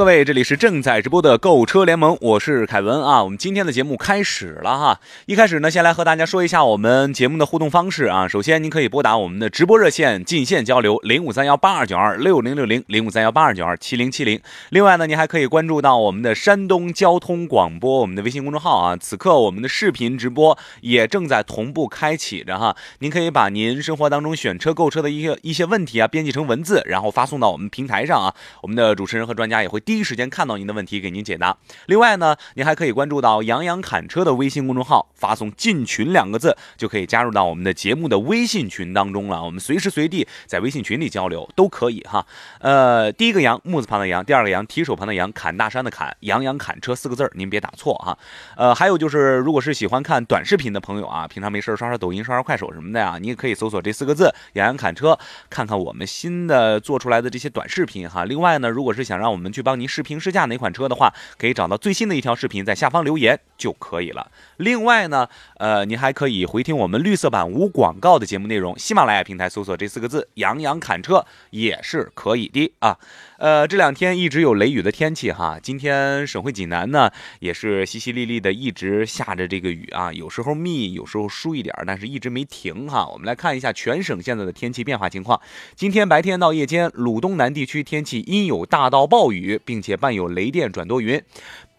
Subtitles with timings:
[0.00, 3.22] 各位，这里是正在直播的购车联盟，我是凯文啊。
[3.22, 4.98] 我们今天的节目开始了哈。
[5.26, 8.26] 一开始呢，先来和大家说一下我们节目的互动方式啊。
[8.26, 14.40] 首先，您可以拨打我们的直播热线进线交流零五三幺八二九二六零六零零五三幺八二九二七零七零。
[14.70, 17.78] 另外呢，您还可以关注到我们的山东交通广。
[17.78, 22.74] 播我们的微信公众号啊，此刻我们的视频直播也正在同步开启着哈。
[23.00, 28.34] 您可以把您生活当中选车购车的一些一些问题啊，编辑成文字，然后发送到我们平台上啊。
[28.62, 31.56] 我们的主持人和专家也会第一时间看到您的问题，给您解答。
[31.86, 39.42] 另外呢，您还可以关注到杨洋侃车的微信公众号，发送进群两个字，就可以加入到我们的节目的微信群当中了。
[39.42, 42.24] 我们随时随地在微信群里交流都可以哈。
[42.60, 47.72] 呃，第一个杨木字旁的杨，第二个杨提手旁的杨，侃大山的侃，杨洋侃车四个字，您别打。
[47.76, 48.16] 错哈，
[48.56, 55.18] 呃，还有就是，如果是喜欢看短视频的朋友啊，平常没事刷刷抖音、刷刷快手什么的呀，你也可以搜索这四个字“杨洋侃车”，
[55.50, 58.24] 看看我们新的做出来的这些短视频哈。
[58.24, 64.30] 另外呢，如果是想让我们去帮您试评试驾哪款车的话，可以找到最新的一条视频，在下方留言就可以了。
[64.56, 72.98] 另外呢，呃，您还可以回听我们绿色版无广告的节目内容，喜马拉雅平台搜索这四个字“杨洋侃车”也是可以的啊。
[73.40, 83.08] 呃，这两天一直有雷雨的天气哈，今天省会济南呢也是淅淅沥沥的，一直下着这个雨啊，有时候密，有时候疏一点，但是一直没停哈。
[83.08, 85.40] 我们来看一下全省现在的天气变化情况。
[85.74, 91.22] 今天白天到夜间，鲁东南地区天气阴有大到暴雨，并且伴有雷电转多云。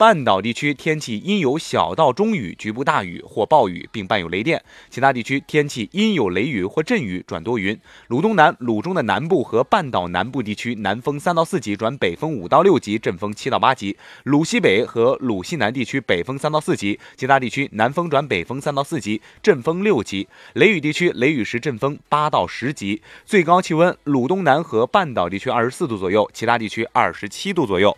[0.01, 7.79] 半岛地区天气阴有小到中雨，局部大雨或暴雨，并伴有雷电；其他地区天气阴有雷雨或阵雨转多云。
[8.07, 20.27] 鲁东南、鲁中的南部和半岛南部地区南风三到四级转北风五到六级，阵风七到八级；鲁西北和鲁西南地区北风三到四级，其他地区南风转北风三到四级，阵风六级。
[20.53, 23.03] 雷雨地区雷雨时阵风八到十级。
[23.23, 27.95] 最高气温：鲁东南和半岛地区二十四度左右，其他地区二十七度左右。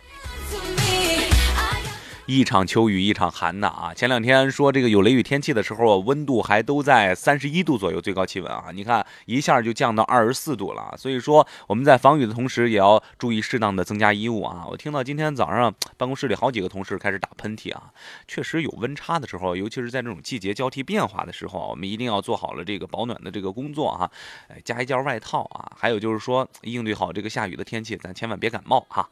[2.26, 3.92] 一场秋雨一场寒呐啊！
[3.92, 10.94] 前两天说这个有雷雨天气的时候，温度还都在三十一度左右，最高气温啊，你看一下就降到二十四度了。
[10.96, 14.64] 所以说我们在防雨的同时，也要注意适当的增加衣物啊。
[14.70, 17.92] 我听到今天早上办公室里好几个同事开始打喷嚏啊，
[18.26, 24.10] 确实有温差的时候，尤其是在这种季节交替变化的时候，我们一定要做好了这个保暖的这个工作哈，
[24.48, 25.70] 哎，加一件外套啊。
[25.76, 29.06] 还有就是说应对好这个下雨的天气，咱千万别感冒哈。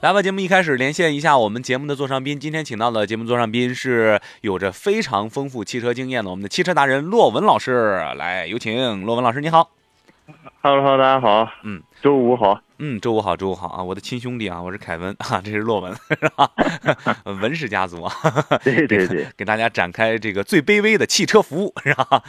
[0.00, 2.38] 来吧，节目一开始连线一下我们节目的座上宾。
[2.38, 7.96] 今天请到的节目座上宾是有着非常丰富汽车经验的我们的汽车达人骆文老师。
[8.16, 9.70] 来，有请骆文老师，你好。
[10.60, 11.48] Hello，Hello，大家好。
[11.62, 12.60] 嗯，周五好。
[12.78, 13.82] 嗯，周五好，周五好啊！
[13.82, 16.50] 我的亲兄弟啊，我是凯文 啊，这是洛文， 是吧？
[17.24, 18.12] 文氏家族啊。
[18.64, 22.22] 对对对，给大家展开这个最卑微的汽车服务，是吧？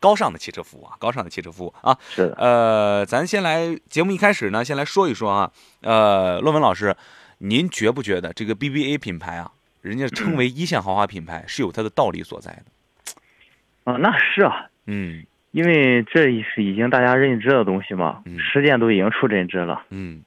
[0.00, 1.96] 高尚的汽车服务啊，高尚的汽车服务啊。
[2.10, 2.34] 是的。
[2.36, 5.50] 呃，咱先来节目一开始呢，先来说一说啊。
[5.82, 6.96] 呃，洛文老师。
[7.38, 9.50] 您觉不觉得这个 BBA 品牌啊，
[9.82, 13.92] 人家称为一线豪华品牌是有它的道理所在的？
[13.92, 20.24] 啊，那是啊，嗯，因为这是已经大家认知的东西嘛，实践都已经出真知了，嗯，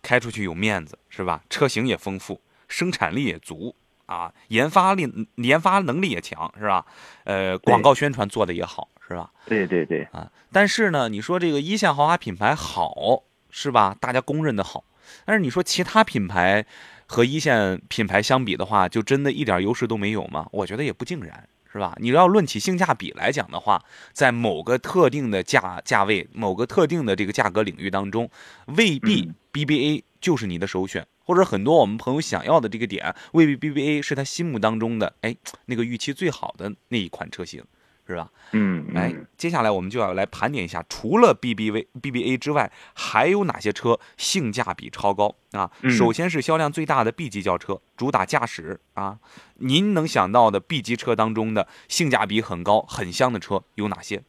[0.00, 1.42] 开出去有面子是吧？
[1.50, 3.76] 车型也丰富，生产力也足
[4.06, 6.86] 啊，研发力研发能力也强是吧？
[7.24, 9.30] 呃，广告宣传做的也好是吧？
[9.44, 13.94] 对对对啊，但是呢，你说这个一线豪华品牌好是吧？
[14.00, 14.84] 大家公认的好。
[15.26, 16.64] 但是你说其他品牌
[17.04, 20.48] 和一线品牌相比的话，就真的一点优势都没有吗？
[20.52, 21.94] 我觉得也不尽然，是吧？
[22.00, 28.28] 你要论起性价比来讲的话，在某个特定的价价位、某个特定的这个价格领域当中，
[28.66, 35.36] 未必 BBA 就是你的首选，或者很多我们朋友想要的这个点，未必 BBA 是他心目当中的哎
[35.66, 37.62] 那个预期最好的那一款车型。
[38.10, 38.28] 是吧？
[38.52, 45.70] 嗯，哎，接下来我们就要来盘点一下，除了 B B V B B A 之外，还有哪些车性价比超高啊？
[45.88, 49.18] 首先是销量最大的 B 级轿车，主打驾驶啊。
[49.58, 54.22] 您能想到的 B 级车当中的性价比很高、很香的车有哪些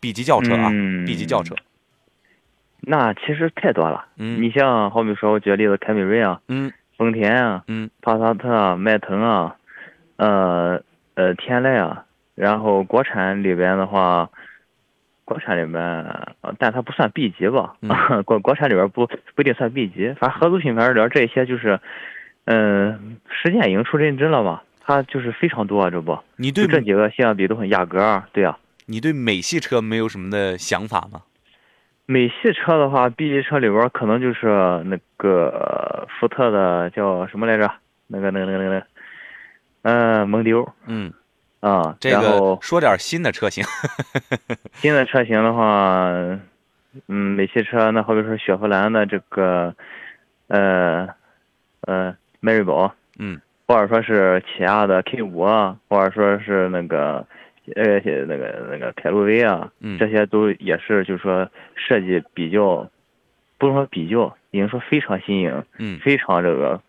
[0.00, 0.68] ？B 级轿车啊
[1.06, 1.54] ，B 级轿车，
[2.80, 4.06] 那其实太多了。
[4.16, 9.54] 嗯，你像好比说，我举个例子，凯美瑞啊，嗯，丰田啊，嗯，帕萨特啊，迈腾啊，
[10.16, 10.82] 呃
[11.14, 12.06] 呃，天籁啊。
[12.40, 14.30] 然后国产里边的话，
[15.26, 16.06] 国产里面，
[16.58, 17.74] 但它不算 B 级吧？
[18.24, 21.78] 国国产里边不不一定算 B 级，反正合资品牌里边这些就是，
[22.46, 24.62] 嗯，实践已经出认知了嘛？
[24.80, 26.18] 它就是非常多啊，这不？
[26.36, 28.56] 你对这几个性价比都很压格，对呀。
[28.86, 31.20] 你对美系车没有什么的想法吗？
[32.06, 37.70] 美系车的话，B 级车里边可能就是那个福特的叫什么来着？
[38.06, 38.86] 那个那个那个那个，
[39.82, 40.66] 嗯，蒙迪欧。
[40.86, 41.12] 嗯。
[41.60, 43.62] 啊，这个说点新的车型。
[44.80, 46.08] 新的车型的话，
[47.06, 49.74] 嗯，美系车那好比说雪佛兰的这个，
[50.48, 51.06] 呃，
[51.82, 57.26] 呃，迈锐宝，嗯，或者说是起亚的 K 五啊，或者说是那个，
[57.76, 62.88] 呃，那个那个凯路威啊，嗯，这些都也是就是说设计比较，
[63.58, 66.80] 不能说比较，已经说非常新颖，嗯，非常这个。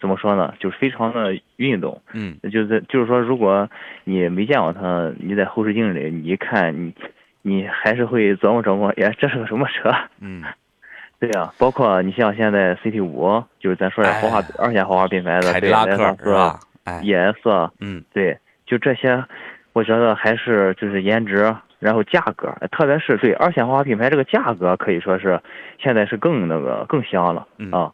[0.00, 0.54] 怎么说呢？
[0.60, 3.68] 就是非常的运动，嗯，就是就是说，如果
[4.04, 6.94] 你没见过它，你在后视镜里你一看，你
[7.42, 9.92] 你还是会琢磨琢磨，哎，这是个什么车？
[10.20, 10.44] 嗯，
[11.18, 16.60] 对呀，包括你像现在 CT 五，就是咱说的豪华二线豪华品牌的凯迪拉克是吧
[17.02, 19.24] ？ES，嗯，对，就这些，
[19.72, 25.40] 我觉得还是就是颜值，然后价格，特别是对二线豪华品牌这个价格，可以说是
[25.82, 27.92] 现在是更那个更香了啊。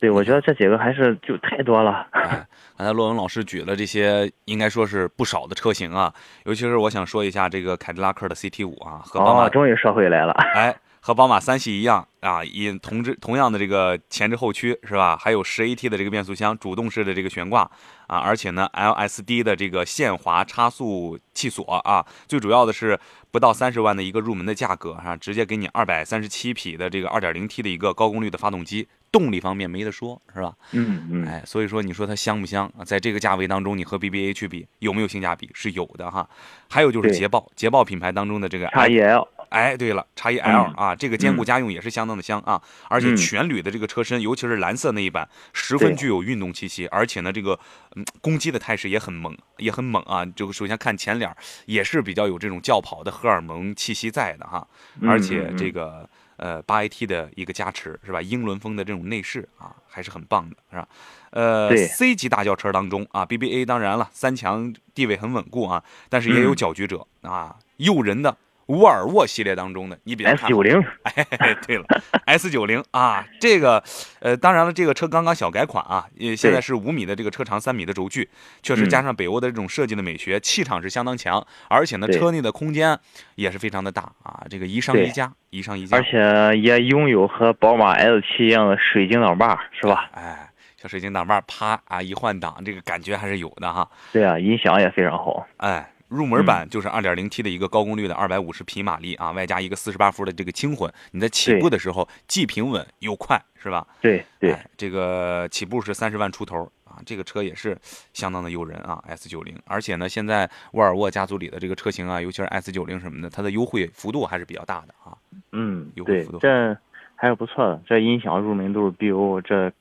[0.00, 2.06] 对，我觉得这几个还是就太多了。
[2.78, 6.12] 刚才洛文老师举了这些，应该说是不少的车型啊。
[6.44, 10.32] 尤其是我想说一下这个凯迪拉克的 CT 五啊，和宝马终于说回来了。
[10.56, 15.18] 哎，和宝马三系一样啊，也同之同样的这个前置后驱是吧？
[15.20, 17.70] 还有十 AT 的这个变速箱，主动式的这个悬挂
[18.06, 22.98] 啊，而且呢 LSD 的这个限滑差速器锁啊，最主要的是
[23.30, 28.88] 不到三十万的一个入门的价格啊，直接给你二百三十七匹的这个二点零 T 的一个高功率的发动机。
[29.12, 30.54] 动力方面没得说，是吧？
[30.72, 32.84] 嗯嗯，哎，所以说你说它香不香啊？
[32.84, 35.50] 在这个价位当中，你和 BBA 去比有没有性价比？
[35.52, 36.28] 是有的哈。
[36.68, 42.62] 还有就是捷豹，捷豹品牌当中的这个 x E L，哎，对了，x E L 啊，这个兼顾家用也是相当的香啊。
[42.88, 46.86] 而且全铝的这个车身，尤其是蓝色那一版，十分具有运动气息。
[46.86, 47.58] 而且呢，这个
[47.96, 50.24] 嗯攻击的态势也很猛，也很猛啊。
[50.24, 51.34] 就首先看前脸，
[51.66, 54.64] 也是比较有这种轿跑的荷尔蒙气息在的哈。
[55.02, 56.08] 而且这个。
[56.40, 58.22] 呃，八 AT 的一个加持是吧？
[58.22, 60.88] 英伦风的这种内饰啊，还是很棒的，是吧？
[61.32, 68.34] 呃，C 级大轿车当中啊，BBA 当然了，三强地位很稳固啊，但是也有搅局者啊，诱人的。
[68.70, 71.26] 沃尔沃系列当中的，你比较 S 九零， 哎，
[71.66, 71.84] 对了
[72.26, 73.82] ，S 九零啊，这个，
[74.20, 78.28] 呃，当然了，这个车刚刚小改款啊，也现在是五米的这个车长，三米的轴距，
[78.62, 82.96] 确实加上北欧的这种设计的美学，气场是相当强，而且呢，车内的空间
[83.34, 90.08] 也是非常的大啊，这个宜商宜家，宜商宜家，而且也拥有和宝马 S 七一样的水晶挡把，是吧？
[90.12, 90.48] 哎，
[90.80, 93.88] 小水晶挡把，啪啊一换挡，这个感觉还是有的哈。
[94.12, 95.90] 对啊，音响也非常好，哎。
[96.10, 103.86] 入门版就是 2.0T 的一个高功率的250匹马力啊，外加一个48伏的这个轻混，你在起步的时候既平稳又快，是吧？
[104.00, 107.78] 对对，这个起步是三十万出头啊，这个车也是
[108.12, 109.54] 相当的诱人啊，S90。
[109.66, 115.16] 而且呢，现在沃尔沃家族里的这个车型啊，尤其是 S90 什么的，它的优惠幅度还是比较大的啊。
[115.52, 116.76] 嗯，优惠幅度这
[117.14, 117.80] 还是不错的。
[117.86, 119.72] 这音响入门都是 BO，这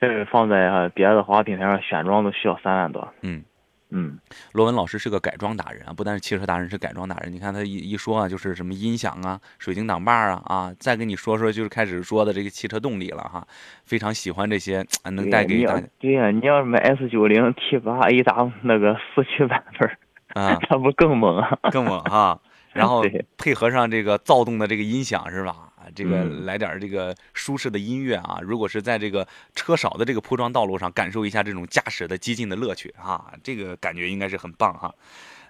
[0.00, 3.06] 这放在别的豪华品牌上选装都需要三万多。
[3.20, 3.44] 嗯。
[3.90, 4.18] 嗯，
[4.52, 7.32] 罗文老师是个改装达人啊，不但是汽车达人，是改装达人。
[7.32, 13.46] 你看他一一说啊，就是什么音响啊、水晶挡把啊啊，再跟你说说，就是开始说的这个汽车动力了哈。
[13.84, 15.86] 非常喜欢这些能带给大家。
[16.00, 19.88] 对呀，你要是买 S 九零 T 八 A W 那个四驱版本
[20.34, 21.58] 啊， 那不更猛啊？
[21.70, 22.40] 更猛哈！
[22.72, 23.04] 然后
[23.38, 25.65] 配合上这个躁动的这个音响是吧？
[25.94, 28.38] 这个来点这个舒适的音乐啊！
[28.42, 34.94] 如果是在这个车少的这个铺装道路上，感受一下这种驾驶的激进的乐趣啊，这个感觉应该是很棒哈。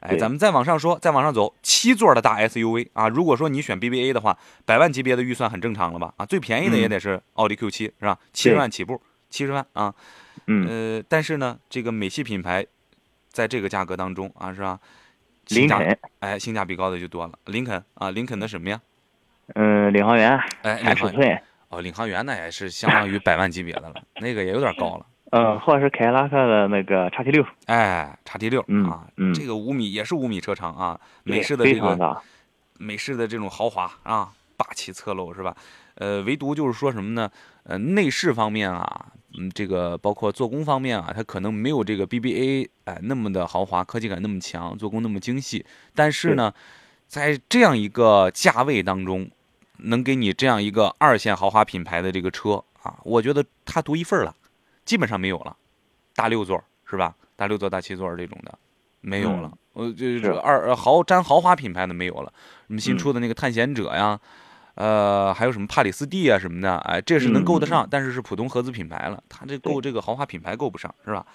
[0.00, 6.12] 哎，咱们再往上说，再往上走，七座的大 SUV 啊，如果说你选 BBA 的话，百万级别的预算很正常了吧？
[6.18, 8.18] 啊，最便宜的也得是奥迪 Q7 是吧？
[8.32, 9.00] 七十万起步，
[9.30, 9.94] 七十万啊。
[10.46, 10.98] 嗯。
[10.98, 12.64] 呃，但是呢，这个美系品牌
[13.30, 14.78] 在这个价格当中啊，是吧？
[15.48, 17.38] 林肯，哎，性价比高的就多了。
[17.46, 18.80] 林肯啊，林肯的什么呀？
[19.54, 25.06] 嗯，领航员，哎，三尺寸，哦，领航员那也是相当于百万级别的了，那个也有点高了。
[25.30, 32.22] 嗯，或者是凯迪拉克的那个叉 T 六，哎，叉 T 六啊，这个五米也是五米车长啊，美式的这个
[32.78, 35.54] 美式的这种豪华啊，霸气侧漏是吧？
[35.96, 37.28] 呃，唯独就是说什么呢？
[37.64, 46.52] 呃，内饰方面啊，嗯，这个包括做工方面啊，它可能没有这个 BBA 哎那么的豪华，科技感那么强，做工那么精细，但是呢，
[47.08, 49.28] 在这样一个价位当中。
[49.78, 54.34] 能给你这样一个二线豪华品牌的这个车啊，我觉得它独一份了，
[54.84, 55.56] 基本上没有了。
[56.14, 57.14] 大六座是吧？
[57.36, 58.58] 大六座、大七座这种的，
[59.00, 59.52] 没有了。
[59.74, 62.32] 呃，就是二豪沾豪华品牌的没有了。
[62.66, 64.18] 什么新出的那个探险者呀，
[64.74, 69.22] 呃，还有什么帕里斯蒂啊什么的，哎，这是能够得上，但是是普通合资品牌了。
[69.28, 71.26] 它这够这个豪华品牌够不上，是吧？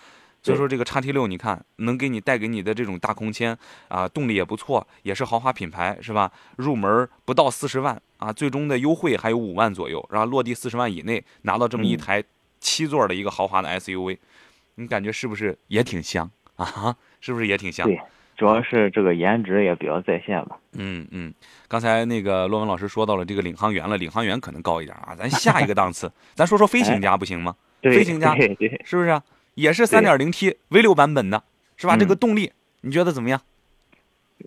[0.44, 3.56] 所以说这个叉 T 六，你看能给你带给你的这种大空间
[3.88, 6.32] 啊，动力也不错，也是豪华品牌，是吧？
[6.58, 12.24] 入门不到四十万啊，最终的优惠还有五万左右，然后落地四十万以内拿到这么一台
[12.60, 14.18] 七座的一个豪华的 SUV，
[14.76, 16.96] 你感觉是不是也挺香啊？
[17.20, 17.88] 是不是也挺香？
[17.88, 18.00] 对，
[18.36, 20.58] 主要是这个颜值也比较在线吧。
[20.74, 21.32] 嗯嗯，
[21.68, 27.56] 刚才那个骆文老师说到了这个领航员了，领航员可能高一点啊，咱下一个档次，咱说说飞行家不行吗？
[27.84, 28.36] 飞行家
[28.84, 29.22] 是不是？
[29.62, 31.44] 也是三点零 T V 六版本的，
[31.78, 31.96] 是吧？
[31.96, 32.52] 这个动力
[32.82, 33.40] 你觉得怎么样？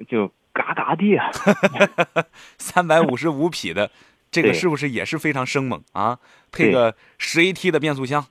[0.09, 1.17] 就嘎嘎地，
[2.59, 3.91] 三百五十五匹的，
[4.31, 6.19] 这个是不是也是非常生猛啊？
[6.51, 8.27] 配个十 AT 的变速箱，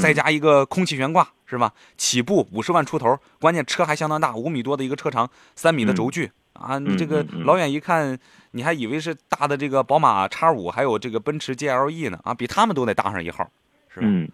[0.00, 1.72] 再加一个空气悬挂，是吧？
[1.96, 6.78] 起步五十万出头，关键车还相当大，五米多的一个车长，三米的轴距啊！
[6.80, 8.18] 你这个老远一看，
[8.50, 12.34] 你还以为是大的这个宝马叉五，还有这个奔驰 GLE 呢啊！
[12.34, 13.48] 比他们都得大上一号，
[13.88, 14.06] 是吧？
[14.06, 14.28] 嗯，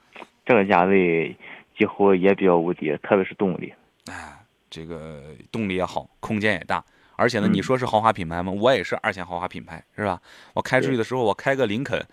[0.46, 1.36] 这个价位。
[1.78, 3.72] 几乎也比较无敌，特别是动力，
[4.06, 8.50] 哎，这个动力也好，空间也大，而且呢，你说是豪华品牌吗？
[8.50, 10.20] 我也是二线豪华品牌，是吧？
[10.54, 12.04] 我开出去的时候，我开个林肯，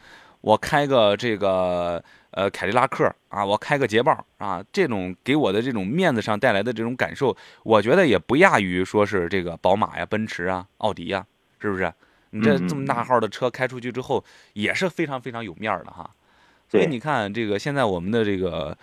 [0.42, 11.26] 我开个这个呃凯迪拉克啊，我开个捷豹啊，这种给我的这种面子上带来的这种感受，我觉得也不亚于说是这个宝马呀、奔驰啊、奥迪呀，
[11.60, 11.92] 是不是？
[12.30, 16.08] 你这这么大号的车开出去之后，也是非常非常有面儿的哈。
[16.70, 18.78] 所以你看，这个现在我们的这个。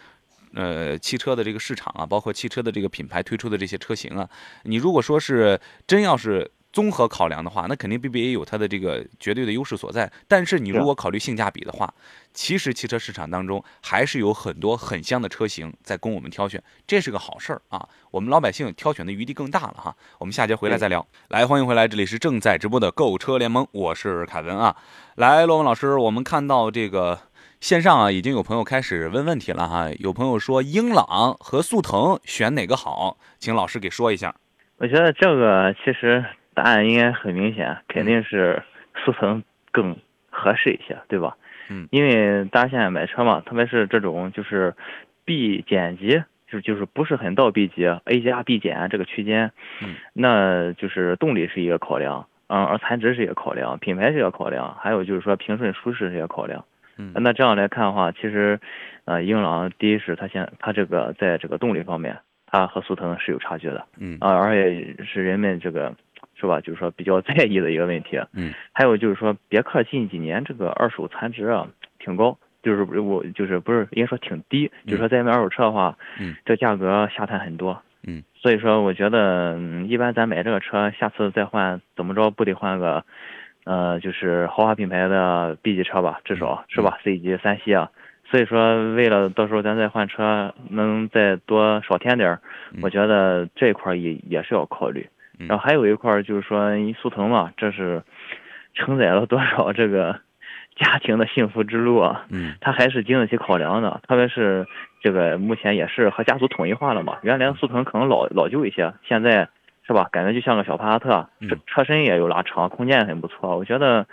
[0.54, 4.28] 呃，汽车的这个市场啊，包括汽车的这个品牌推出的这些车型啊，
[4.64, 10.11] 你如果说是真要是综合考量的话，那肯定 BBA 有它的这个绝对的优势所在。
[10.26, 11.92] 但是你如果考虑性价比的话，
[12.35, 17.88] 其实汽车市场当中还是有很多很香的车型在供我们挑选，这是个好事儿啊。
[18.11, 19.94] 我们老百姓挑选的余地更大了哈。
[20.18, 21.06] 我们下节回来再聊。
[21.28, 24.76] 来，欢迎回来，这里是正在直播的购车联盟，我是凯文啊。
[25.16, 27.18] 来，罗文老师，我们看到这个。
[27.62, 29.88] 线上啊，已经有朋友开始问问题了哈。
[30.00, 34.35] 有朋友说英朗和速腾选哪个好，请老师给说一下。
[34.78, 38.61] 我觉得这个其实答案应该很明显，肯定是
[39.04, 39.97] 速腾更
[40.28, 41.37] 合适一些，对吧？
[41.69, 41.87] 嗯。
[41.92, 44.75] 因为大家现在买车嘛，特别是这种就是
[45.25, 56.64] B 减级，就就是不是很到 B 级，A 加 B 减这个区间，嗯，那就是动力是一个考量，嗯，而残值是一个考量，品牌是一个考量，还有就是说平顺舒适是一个考量。
[56.96, 58.61] 嗯，那这样来看的话，其实，
[59.04, 64.18] 呃，英朗第一是它现它这个在这个动力方面，它和速腾是有差距的，嗯。
[64.20, 65.94] 啊，而且是人们这个
[66.34, 71.66] 是吧，就是说比较在意的一个问题，嗯，还有就是说别克近几年这个二手残值啊
[71.99, 79.58] 挺高，就是我就是不是应该说挺低，就是说在买二手车的话，嗯，这价格下探很多，嗯，所以说我觉得
[79.88, 83.04] 一般咱买这个车，下次再换怎么着不得换个。
[83.64, 87.90] 呃，就是豪华品牌的 B 级车吧，至少是吧？C 级、三系啊，
[88.28, 92.40] 所以说为了到时候咱再换车能再多少添点儿，
[92.83, 95.09] 我觉得这一块也也是要考虑。
[95.38, 98.02] 然后还有一块就是说，速腾嘛，这是
[98.75, 100.19] 承载了多少这个
[100.76, 102.26] 家庭的幸福之路啊？
[102.31, 104.66] 嗯，它还是经得起考量的，特别是
[105.00, 107.19] 这个目前也是和家族统一化了嘛。
[107.23, 109.49] 原来速腾可能老老旧一些，现在。
[109.87, 110.09] 是吧？
[110.12, 113.57] 感觉就像个小帕萨特，车车身也有拉长，空间也很不错。
[113.57, 114.07] 我觉得，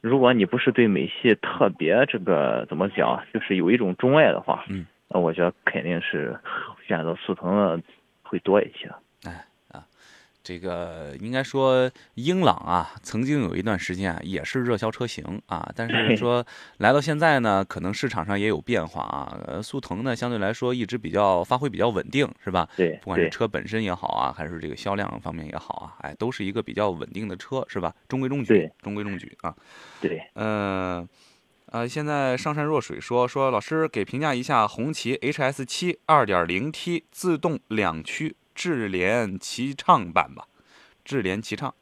[0.00, 6.38] 如果你不是对美系特别这个怎么讲，就是有一种钟爱的话，嗯，那我觉得肯定是
[6.86, 7.80] 选择速腾的
[8.22, 8.90] 会多一些。
[10.42, 15.70] 这个应该说，英朗啊，曾经有一段时间啊，也是热销车型啊。
[15.76, 16.44] 但是说
[16.78, 19.38] 来到现在呢，可能市场上也有变化啊。
[19.46, 22.68] 呃，速腾呢，相对来说一直比较发挥比较稳定，是吧？
[22.76, 27.94] 对，不管是车本身也好啊，还是这个销量方面也好啊，哎，都是一个比较稳定的车，是吧？
[28.08, 29.54] 中规中矩，中规中矩啊。
[30.00, 31.08] 对，嗯，
[31.66, 38.34] 呃，现在上善若水说说，老师给评价一下红旗 HS 七 2.0T 自动两驱。
[38.54, 40.44] 智联齐畅版吧，
[41.04, 41.74] 智联齐畅。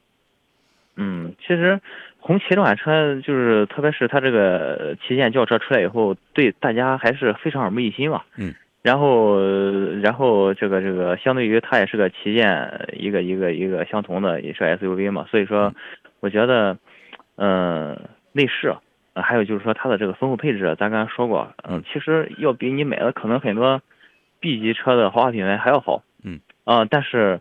[0.97, 1.81] 嗯，其实
[2.19, 8.23] 红旗这款车就是，特别是它这个旗舰轿车出来以后，对大家还是非常耳目一新嘛。
[8.37, 8.55] 嗯。
[8.83, 9.39] 然后，
[10.03, 15.75] 然后这个这个，相对于它也是个旗舰，一个一个一个相同的也是 SUV 嘛，所以说，
[16.21, 16.79] 我觉得，
[17.37, 18.75] 嗯，内饰，
[19.15, 23.83] 还有就是说它的这个丰富配置，咱刚才说过，嗯，其实要比你买的可能很多
[24.41, 26.03] B 级车的豪华品牌还要好。
[26.71, 26.79] 嗯。
[26.79, 27.41] 啊，但是，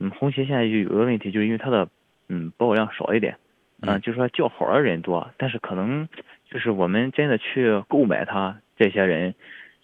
[0.00, 1.88] 嗯，红旗现在就有个问题，就是因为它的，
[2.28, 3.36] 嗯，保有量少一点，
[3.80, 6.08] 嗯，就是说叫好的人多，但是可能
[6.50, 9.34] 就是我们真的去购买它这些人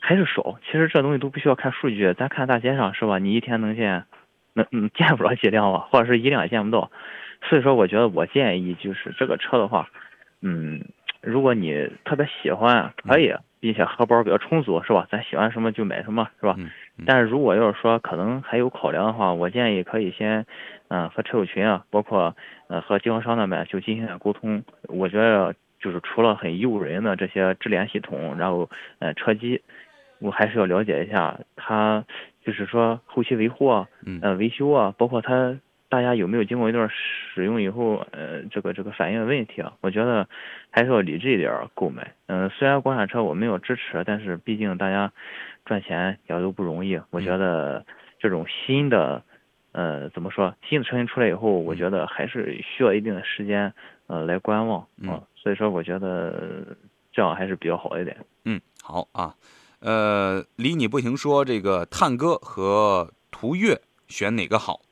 [0.00, 0.58] 还是少。
[0.66, 3.18] 其实这东西都不需要看数据，咱看大街上是吧？
[3.18, 4.04] 你一天能见
[4.54, 6.90] 能嗯见不着几辆吧，或者是一辆也见不到。
[7.48, 9.88] 所以说，我觉得我建议就是这个车的话，
[10.42, 10.84] 嗯，
[11.22, 15.06] 如果你特别喜欢，可以，并且荷包比较充足，是吧？
[15.10, 16.56] 咱喜欢什么就买什么，是吧？
[17.06, 20.44] 但是如果要是说可能还有考量的话，我建议可以先，
[20.88, 22.34] 嗯，和车友群啊，包括
[22.68, 24.62] 呃和经销商那边就进行点沟通。
[24.88, 29.62] 我觉得就是除了很诱人的这些智联系统，然后呃车机，
[30.18, 32.04] 我还是要了解一下它，
[32.44, 33.86] 就是说后期维护啊，
[34.22, 35.58] 呃维修啊，包括它。
[35.90, 39.74] 大家有没有经过一段使用以后，呃，这个这个反映的问题啊？
[39.80, 40.26] 我觉得
[40.70, 42.14] 还是要理智一点购买。
[42.26, 45.12] 嗯，虽然国产车我没有支持，但是毕竟大家
[45.64, 47.00] 赚钱也都不容易。
[47.10, 47.84] 我觉得
[48.20, 49.20] 这种新的，
[49.72, 50.54] 呃，怎么说？
[50.68, 53.74] 新的车型出来以后，我觉得还是需要一定的时间，
[54.06, 55.20] 呃，来观望啊。
[55.34, 56.64] 所以说，我觉得
[57.10, 58.16] 这样还是比较好一点。
[58.44, 59.34] 嗯，好啊。
[59.80, 64.82] 呃，离你不行说这个探歌和途岳选哪个好？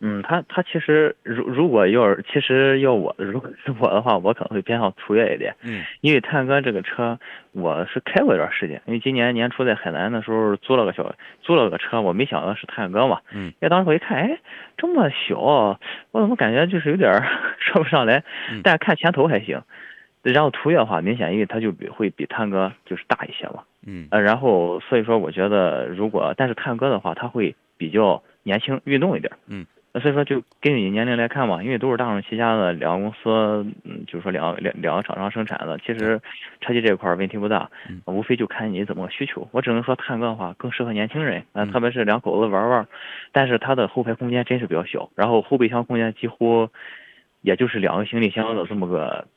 [0.00, 5.54] 嗯，他他其实如如果要是其实要我如果是我的话，我可能会偏向途岳一点。
[5.62, 7.18] 嗯，因为探戈这个车
[7.52, 13.20] 我是开过一段时间，因为今年年初在海南的时候租了个小租了个车，我没想到是探戈嘛。
[13.32, 14.38] 嗯，因为当时我一看，哎，
[14.76, 17.10] 这么小，我怎么感觉就是有点
[17.58, 18.22] 说不上来？
[18.50, 19.62] 嗯，但看前头还行。
[20.22, 23.62] 然后途岳的话，明显因为它就比会比探戈就是大一些嘛。
[23.86, 29.32] 嗯，呃，然后所以说我觉得如果但是探戈的话，它会比较年轻运动一点。
[29.46, 29.64] 嗯。
[30.00, 36.20] 所以说，就根据你年龄来看嘛，因为都是大众旗下的两个公司，嗯，就是说两两两个厂商生产的，其实
[36.60, 37.70] 车机这一块问题不大，
[38.06, 39.48] 无非就看你怎么需求。
[39.52, 42.88] 我只能说探戈的话更适合年轻人，啊，特别是两口子玩玩。
[43.30, 46.68] 但是它的后排空间真是比较小，然后后备箱空间几乎
[47.40, 49.28] 也就是两个行李箱的这么个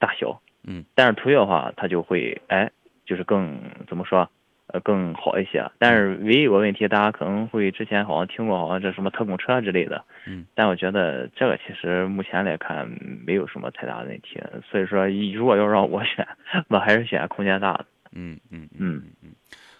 [0.00, 0.84] 大小，嗯。
[0.96, 2.68] 但是途岳的话，它就会哎，
[3.06, 3.56] 就是更
[3.86, 4.28] 怎么说？
[4.72, 12.88] 呃，更好一些，但是唯一有个问题，大家可能会之前好像听过，好像这什么特供车之类的，嗯，但我觉得这个其实目前来看
[13.26, 16.26] 没有什么太大的问题，所以说如果要让我选，
[16.68, 19.30] 我还是选空间大的，嗯嗯嗯嗯，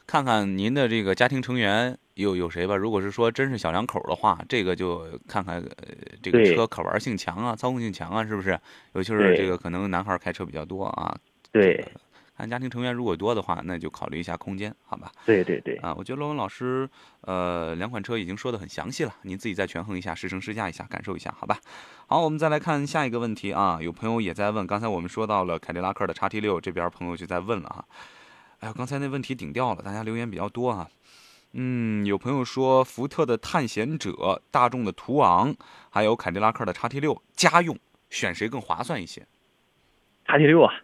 [0.06, 5.62] 看看您的这个家庭成员有有谁吧，如果是说真是小两口的话，这个就看看
[6.22, 8.58] 这个车可玩性强啊，操控性强啊，是不是？
[8.92, 11.16] 尤其是这个可能男孩开车比较多啊，
[11.50, 11.82] 对。
[12.42, 15.12] 看家庭成员如果多的话，那就考虑一下空间，好吧？
[15.24, 15.76] 对对对。
[15.76, 21.56] 啊，我觉得罗文老师，呃，两款车已经说的很详细了，您自己再权衡一下，试乘试驾一下，感受一下，好吧？
[22.08, 27.84] 好，我们再来看下一个问题啊，有朋友也在问，刚才我们说到了凯迪拉克的叉 T 六，这边朋友就在问了啊，
[28.58, 30.88] 哎呀，刚才那问题顶掉了，大家留言比较多啊。
[31.52, 35.54] 嗯，有朋友说福特的探险者、大众的途昂，
[35.90, 37.78] 还有凯迪拉克的叉 T 六，家用
[38.10, 39.24] 选谁更划算一些？
[40.24, 40.74] 叉 T 六啊。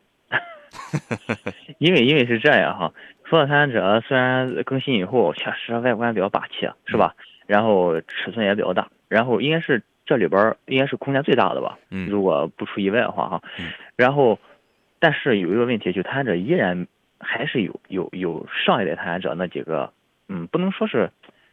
[1.79, 2.93] 因为因为是这样哈，
[3.25, 7.15] 福特探险者虽然更新以后确实外观比较霸气，是吧？
[7.47, 11.79] 然后尺寸也比较大，然后应该是这里边应该是空间最大的吧？
[11.91, 13.43] 嗯，如果不出意外的话哈。
[13.59, 13.67] 嗯。
[13.97, 14.39] 然后，
[14.99, 16.87] 但是有一个问题，就探险者依然
[17.21, 19.93] 还是有有有上一代探险者那几个，
[20.29, 21.11] 嗯，不能说是，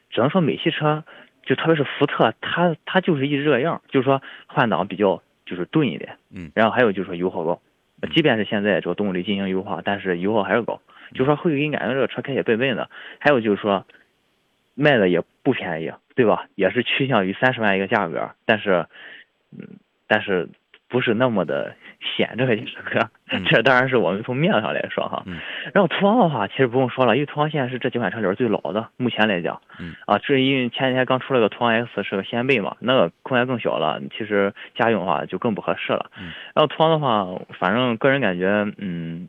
[0.10, 1.04] 只能说美系车，
[1.46, 6.18] 就特别是福特，它它就是一直这样，就是说换挡比较就是钝一点。
[6.30, 6.52] 嗯。
[6.54, 7.62] 然后还有就是说油耗高。
[8.14, 10.82] 即便是现在这个动力进行优化，但是油耗还是高，
[11.14, 12.90] 就说会给你感觉这个车开起笨笨的。
[13.20, 13.86] 还有就是说，
[14.74, 16.48] 卖的也不便宜，对吧？
[16.56, 18.86] 也是趋向于三十万一个价格，但是，
[19.52, 19.78] 嗯，
[20.08, 20.50] 但是。
[20.88, 21.76] 不是那么的
[22.16, 23.10] 显这个车，
[23.50, 25.24] 这当然是我们从面上来说哈。
[25.74, 29.62] 然后途昂的话，其实不用说了，因为途昂现在是这几款车里边最老的，目前来讲。
[30.06, 36.12] 啊，这是因为前几天刚出了个途昂 X，是个掀背嘛，那个空间更小了，其实家用的话就更不合适了。
[36.54, 37.28] 然后途昂的话，
[37.60, 39.28] 反正个人感觉，嗯。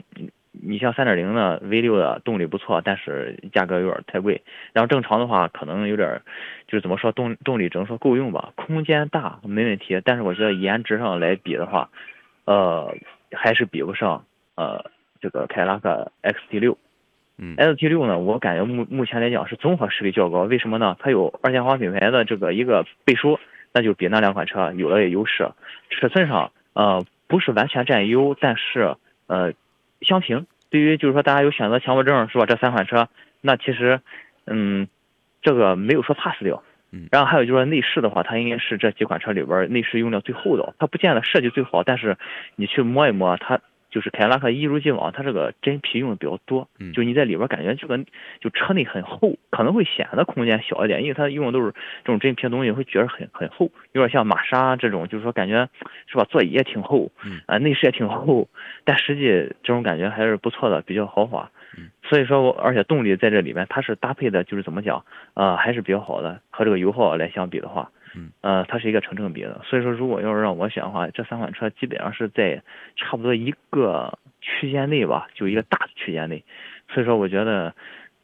[0.62, 4.42] 你像三点零的 V 六的动力不错，但是价格有点太贵。
[4.72, 6.22] 然后正常的话，可能有点，
[6.66, 10.00] 就是怎么说动动力只能说够用吧，空间大没问题。
[10.04, 11.90] 但是我觉得颜值上来比的话，
[12.44, 12.94] 呃，
[13.32, 14.90] 还是比不上呃
[15.20, 16.78] 这个凯迪拉克 XT 六。
[17.38, 20.42] 嗯，XT 六呢，我感觉目目前来讲是综合实力较高。
[20.42, 20.96] 为什么呢？
[20.98, 23.38] 它有二线豪华品牌的这个一个背书，
[23.72, 25.50] 那就比那两款车有了优势。
[25.90, 29.52] 尺寸上呃不是完全占优，但是呃。
[30.00, 32.46] 相平，对于就是说大家有选择强迫症是吧？
[32.46, 33.08] 这三款车，
[33.40, 34.00] 那其实，
[34.46, 34.88] 嗯，
[35.42, 36.62] 这个没有说 pass 掉。
[36.90, 37.08] 嗯。
[37.10, 42.16] 然后还有就是说内饰的话，它应该是这几款车里边内饰用料最厚的，它不见得设计最好，但是
[42.56, 43.60] 你去摸一摸它。
[43.96, 47.96] 就是凯迪拉克一如既往，它这个真皮用的比较多，就你在里边感觉这个
[48.42, 51.72] 就车内很厚，可能会显得空间小一点，因为它用的都是
[52.04, 55.66] 这种真皮的东西，会觉得很很厚，有点像玛莎这种，就是说感觉
[56.08, 57.10] 是吧，座椅也挺厚，
[57.46, 58.46] 啊内饰也挺厚，
[58.84, 59.22] 但实际
[59.62, 61.50] 这种感觉还是不错的，比较豪华。
[62.02, 69.60] 所以说我而且动力在这里面它是搭配的，就是怎么讲，呃，还是比较好的，和这个油耗来相比的话，嗯，呃，它是一个成正比的。
[69.64, 72.62] 所以说，如果要是让我选的话，这三款车基本上是在
[72.96, 76.42] 差不多一个区间内吧，就一个大的区间内。
[76.88, 77.74] 所以说，我觉得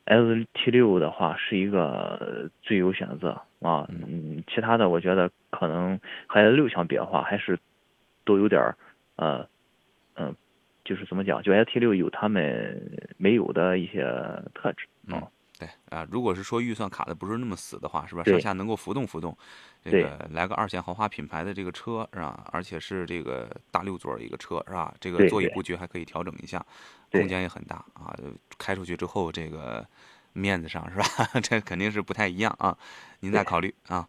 [0.06, 3.86] S T 六的话是一个最优选择啊。
[3.90, 7.58] 嗯，其他的我觉得可能和 S 六相比的话，还是
[8.24, 8.76] 都有点儿
[9.16, 9.46] 呃，
[10.16, 10.34] 嗯。
[10.84, 14.02] 就是怎么讲，就 S T 六有他们没有的一些
[14.52, 15.30] 特质啊。
[15.62, 18.24] 对啊，如果是说预算卡的不是那么死的话，是吧？
[18.24, 19.36] 上下能够浮动浮动，
[19.84, 22.44] 这个来个二线豪华品牌的这个车是吧？
[22.50, 24.92] 而且是这个大六座一个车是吧？
[25.00, 26.64] 这个座椅布局还可以调整一下，
[27.12, 28.12] 空间也很大啊。
[28.58, 29.86] 开出去之后，这个
[30.32, 31.28] 面子上是吧？
[31.40, 32.76] 这肯定是不太一样啊。
[33.20, 34.04] 您再考虑啊。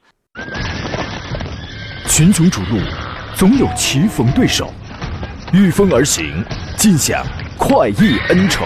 [2.10, 2.80] 群雄逐鹿，
[3.36, 4.74] 总有棋逢对手。
[5.54, 6.44] 御风而行，
[6.78, 7.24] 尽享
[7.60, 8.66] 快意恩仇，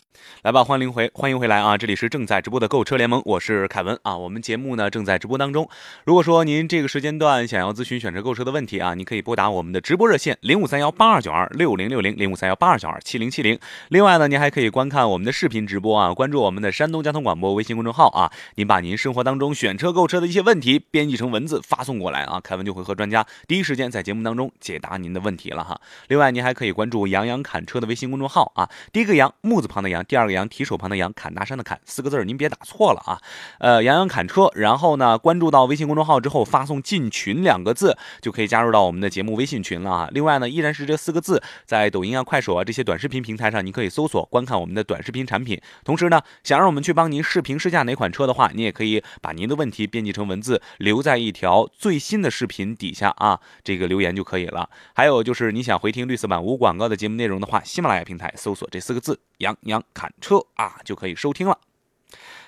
[0.43, 1.77] 来吧，欢迎回，欢迎回来啊！
[1.77, 4.17] 这里是正在直播的购车联盟，我是凯文啊。
[4.17, 5.69] 我们节目呢正在直播当中。
[6.03, 13.59] 如果说您这个时间段想要咨询选车购车的问题啊，您可以拨打我们的直播热线零五三幺八二九二六零六零零五三幺八二九二七零七零。
[13.89, 18.31] 另外呢，您还可以观看我们的视频直播啊，关注我们的山东交通广播微信公众号啊。
[18.55, 25.79] 您把您生活当中选车购车的一些问题编辑成文字发送过来啊，凯文就会和专家第一时间在节目当中解答您的问题了哈。
[26.07, 31.11] 另外，您还可以关注杨洋侃车的微信公众号啊，第一个杨木字旁的杨，第二个杨提手旁的杨。
[31.13, 33.19] 砍大山的砍四个字您别打错了啊。
[33.59, 40.09] 呃，杨洋砍车，然后呢，关注到微信公众号之后，发送进群两个字，就可以加入到我们的节目微信群了啊。
[40.11, 45.61] 另外呢，依然是这四个字，在抖音啊、快手啊这些短视频平台上，您可以搜索观看我们的短视频产品。
[45.83, 54.69] 同时呢，想让我们去帮您视频试驾哪款车的话，你也可以把您的问题编辑成文字，留在一条最新的视频底下啊，这个留言就可以了。
[54.93, 60.95] 还有就是你想回听绿色版无广告的节目内容的话，喜马拉雅平台搜索这四个字“杨洋砍车”啊，就。
[61.01, 61.57] 可以收听了，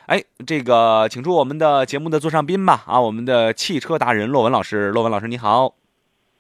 [0.05, 5.73] 哎，这个请出我们的节目的座上宾吧，啊，我们的汽车达人洛文老师，洛文老师你好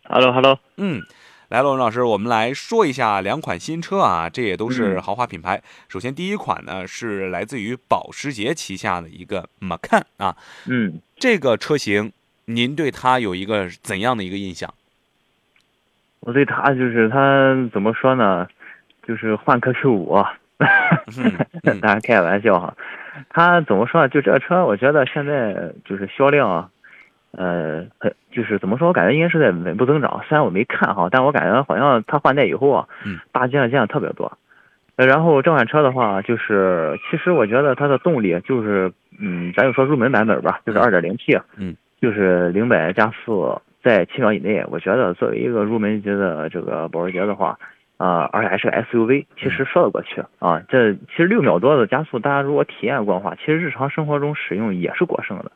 [0.03, 1.01] ，Hello，Hello，嗯，
[1.49, 5.63] 来，骆文老师，我们来说一下两款新车啊，这也都是豪华品牌。
[5.89, 12.11] 首先第一款呢是来自于保时捷旗下的一个 Macan 啊，嗯，这个车型
[12.45, 14.71] 您对它有一个怎样的一个印象？
[16.19, 17.17] 我对它就是它
[17.73, 18.47] 怎么说呢，
[19.07, 20.23] 就是换颗 Q 五。
[21.81, 22.73] 当然开玩笑哈，
[23.29, 24.09] 他怎么说呢？
[24.09, 26.69] 就这车，我觉得现在就是销量，
[27.31, 28.87] 呃，很就是怎么说？
[28.87, 30.21] 我感觉应该是在稳步增长。
[30.27, 32.87] 虽然我没看哈，但我感觉好像它换代以后啊，
[33.31, 34.31] 大件件特别多。
[34.95, 44.63] 然后这款车的话，就是其实我觉得它的动力就是，嗯，咱就说入门版本吧，就是二点零 T，嗯，就是零百加速在七秒以内。
[44.69, 47.57] 我觉得作为一个入门级的这个保时捷的话。
[47.97, 50.61] 啊，而且还是个 SUV，其实说得过去啊。
[50.67, 55.51] 这其实六秒多的加速，大家如果体验过的话，其实日常生活中使用也是过剩的。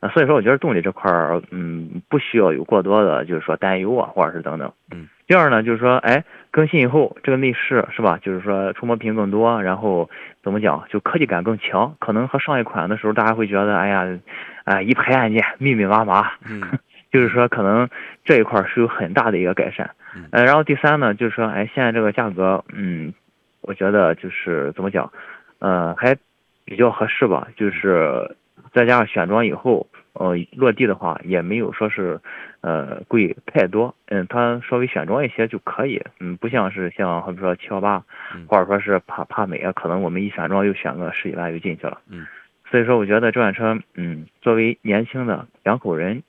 [0.00, 4.72] 啊，所以说我觉得动力这块儿，嗯，不需要有过多的，就是说担忧啊，或者是等等。
[4.92, 5.08] 嗯。
[5.28, 8.18] 第二呢，就是说，哎，更新以后这个内饰是吧？
[8.20, 10.10] 就是说触摸屏更多，然后
[10.42, 11.94] 怎么讲，就科技感更强。
[12.00, 14.18] 可能和上一款的时候，大家会觉得，哎呀，
[14.64, 16.32] 啊，一排按键密密麻麻。
[16.48, 16.62] 嗯。
[17.12, 17.88] 就是说，可能
[18.24, 19.90] 这一块是有很大的一个改善。
[20.30, 23.12] 呃，然后第三呢，就是说，哎，现在这个价格，嗯，
[23.60, 25.12] 我觉得就是怎么讲，
[25.58, 26.16] 呃，还
[26.64, 27.48] 比较合适吧。
[27.54, 28.34] 就是
[28.72, 32.18] 再加上选装以后，呃，落地的话也没有说是，
[32.62, 33.94] 呃，贵太多。
[34.06, 36.02] 嗯，它稍微选装一些就可以。
[36.18, 38.02] 嗯，不像是像好比说七幺八，
[38.48, 41.98] 或者说是帕帕美啊，可能我们一选装又选个十几万就进去了。
[42.10, 42.26] 嗯，
[42.70, 46.22] 所以说我觉得这款车，嗯，作为年轻的两口人，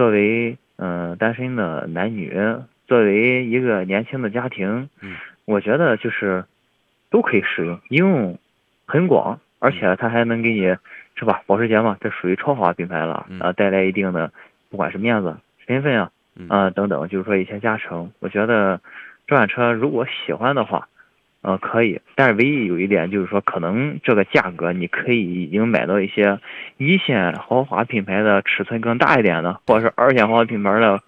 [0.00, 2.34] 作为嗯单身的男女。
[2.86, 6.46] 作为一个年轻的家庭，嗯，我觉得就是
[7.10, 8.38] 都可以使用，应用
[8.86, 10.74] 很广，而且它还能给你，
[11.16, 11.42] 是吧？
[11.46, 14.32] 保时捷嘛，这属于超豪华品牌了，啊，带来一定的
[14.70, 15.36] 不管是面子、
[15.66, 16.10] 身份啊，
[16.48, 18.10] 啊等等，就是说一些加成。
[18.20, 18.80] 我觉得
[19.26, 20.88] 这款车如果喜欢的话，
[21.42, 26.38] 呃，可以，但是唯一有一点就是说，可能这个价格你可以已经买到一些
[26.76, 31.00] 一线豪华品牌的尺寸更大一点的，或者是二线豪华品牌的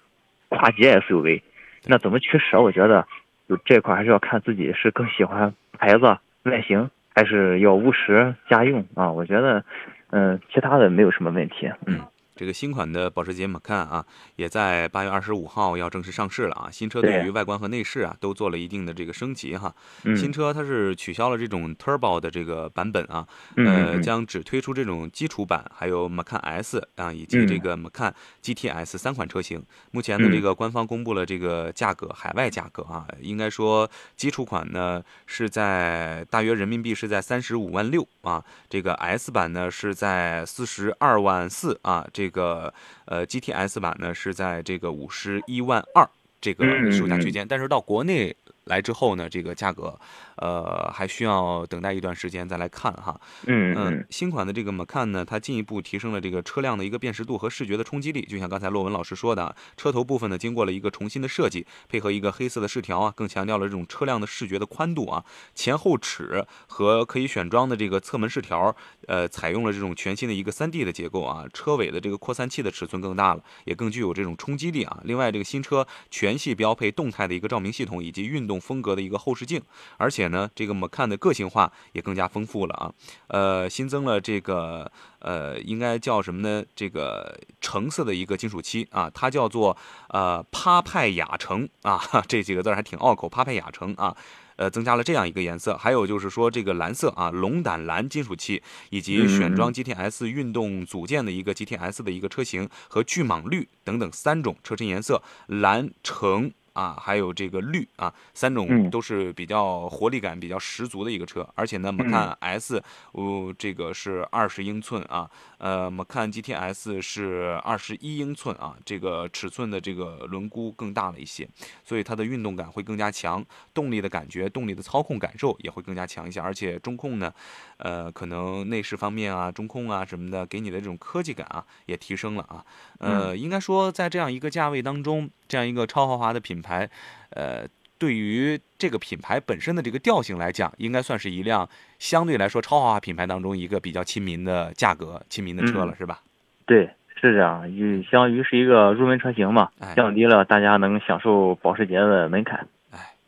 [0.48, 1.42] 跨界 SUV。
[1.86, 2.62] 那怎么取舍？
[2.62, 3.06] 我觉得，
[3.48, 9.12] 就这块还是要看自己是更喜欢牌子外形，还是要务实家用啊。
[9.12, 9.62] 我觉得，
[10.10, 11.70] 嗯，其他的没有什么问题。
[11.86, 12.00] 嗯
[12.34, 14.04] 这个新款的保时捷 Macan 啊，
[14.36, 16.70] 也在八月二十五号要正式上市了啊。
[16.70, 19.74] 新车对于外观和内饰啊，都做了一定的这个升级哈。
[20.16, 28.10] 新车它是取消了这种 Turbo 的这个版本啊，呃，将只推出这种基础版，还有 Macan S 啊，以及这个 Macan
[28.42, 29.62] GTS 三款车型。
[29.90, 42.21] 目前呢，这个官方公布了这个价格，海外价格啊，应该说基础款呢是在大约人民币是在三十五万六啊，这个 S 版呢是在四十二万四啊，这。
[42.30, 42.72] 个
[43.04, 46.08] 呃，GTS 版呢是在这个五十一万二
[46.40, 48.34] 这个售价区间，但是到国内。
[48.64, 49.98] 来之后呢，这个价格，
[50.36, 53.20] 呃，还需要等待一段时间再来看哈。
[53.46, 58.22] 嗯嗯，新款的这个 Macan 呢，它进一步提升了这个车辆的一个辨识度和视觉的冲击力。
[58.22, 65.24] 就像刚才洛文老师说的，车头部分呢，经过了一个重新的设计，配合一个黑色的饰条啊，更强调了这种车辆的视觉的宽度啊。
[65.56, 68.76] 前后齿和可以选装的这个侧门饰条，
[69.08, 71.44] 呃，采用了这种全新的一个 3D 的结构啊。
[71.52, 75.00] 车尾的这个扩散器的尺寸更大了，也更具有这种冲击力啊。
[75.02, 78.51] 另外，这个新车全系标配动态的一个照明系统以及运动。
[78.60, 79.60] 风格的一个后视镜，
[79.96, 82.92] 而且呢，这个我们看的个性化也更加丰富了啊。
[83.28, 86.64] 呃，新增了这个呃，应该叫什么呢？
[86.74, 89.76] 这个橙色的一个金属漆啊，它叫做
[90.08, 94.16] 呃帕派雅橙啊， 这几个字还挺拗口，帕派雅橙啊。
[94.56, 106.52] 呃，增加了这样一个颜色，还有就是说这个蓝色啊，龙胆蓝金属漆，以及选装 GTS 运动组件的一个 GTS 的一个车型和巨蟒绿等等三种车身颜色，蓝橙。
[106.72, 112.82] 啊，还有这个绿啊，三种都是比较活力感比较十足的一个车，而且呢，我们看 S，
[113.12, 121.48] 哦，这个是二十英寸啊，呃，我们看 GTS 是二十一英寸啊，这个尺寸的这个轮毂更大了一些，
[121.84, 127.32] 所以它的运动感会更加强，动力的感觉、动力的操控感受也会更加强一些，而且中控呢，
[127.76, 132.64] 呃，可能内饰方面啊，中控啊什么的，给你的这种科技感啊也提升了啊，
[132.98, 135.30] 呃，应该说在这样一个价位当中。
[135.48, 136.88] 这样一个超豪华的品牌，
[137.30, 137.66] 呃，
[137.98, 146.20] 对于这个品牌本身的这个调性来讲，应该算是一辆相对来说超豪华品牌当中一个比较亲民的价格、亲民的车了，是吧？
[146.64, 146.88] 对，
[147.20, 152.66] 是这样，就相当于是一个入门车型嘛，降低了大家能享受保时捷的门槛。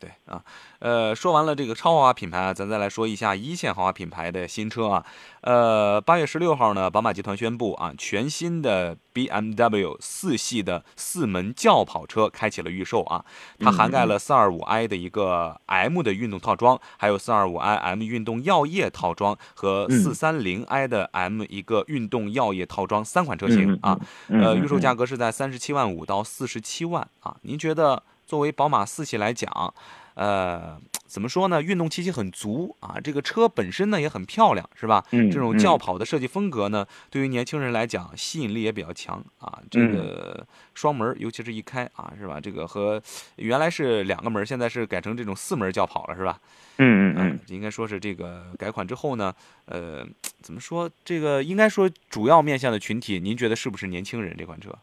[0.04, 0.42] 哎，对啊。
[0.78, 5.04] 呃，说完了这个超豪华品牌啊，咱再来说一下一线豪华品牌的新车啊。
[5.40, 13.24] 呃，八月十六号呢，宝马集团宣布啊，全新的 BMW 四系的四门轿跑车开启了预售啊。
[13.58, 23.98] 它涵盖了 425i 的一个 M 的运动套装，还有 425i M 运动耀夜套装和 430i 的 M 一个运动耀夜套装三款车型啊。
[24.28, 27.36] 呃，预售价格是在三十七万五到四十七万啊。
[27.42, 28.02] 您觉得
[28.34, 29.72] 作为宝马四系来讲？
[30.14, 31.62] 呃，怎么说呢？
[31.62, 35.04] 运动气息很足啊，这个车本身呢也很漂亮，是吧？
[35.12, 39.62] 嗯，这种轿跑的设计风格呢，对于年轻人来讲吸引力也比较强啊。
[39.70, 40.44] 这个
[40.74, 42.40] 双门，尤其是一开啊，是吧？
[42.40, 43.00] 这个和
[43.36, 46.40] 原来是两个门，现在是改成这种四门轿跑了，是吧？
[46.78, 49.32] 嗯嗯嗯，应该说是这个改款之后呢，
[49.66, 50.04] 呃，
[50.42, 50.90] 怎么说？
[51.04, 54.76] 这个应该说主要面向的群体，您觉得是不是年轻人这款车？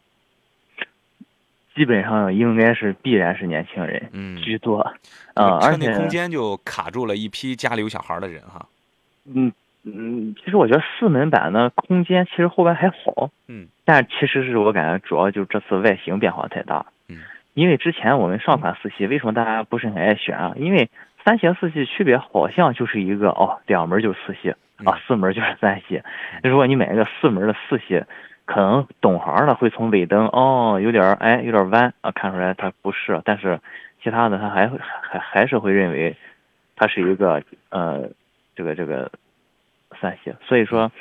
[1.74, 4.12] 基本上应该是必然是年轻人
[4.44, 4.80] 居多，
[5.34, 8.66] 啊，而且空间就卡住了一批家里有小孩的人哈。
[9.26, 9.52] 嗯
[9.84, 17.20] 嗯，其实我觉得四门版的空间其实后边还好，嗯，但其实是我感觉主要就这次外形变化太大，嗯，
[17.54, 20.54] 因为之前我们上款四系为什么大家不是很爱选啊？
[20.58, 20.90] 因为
[21.24, 24.50] 三系四系区别好像就是一个哦，两门就是四系
[24.84, 26.02] 啊，四门就是三系。
[26.44, 28.04] 如果你买一个四门的四系。
[28.54, 33.58] 可能懂行的会从尾灯哦，有点哎，有点弯啊，看出来它不是，但是
[34.04, 36.18] 其他的他还会还还是会认为
[36.76, 38.10] 它是一个呃
[38.54, 39.10] 这个这个
[40.02, 40.92] 三系，所以说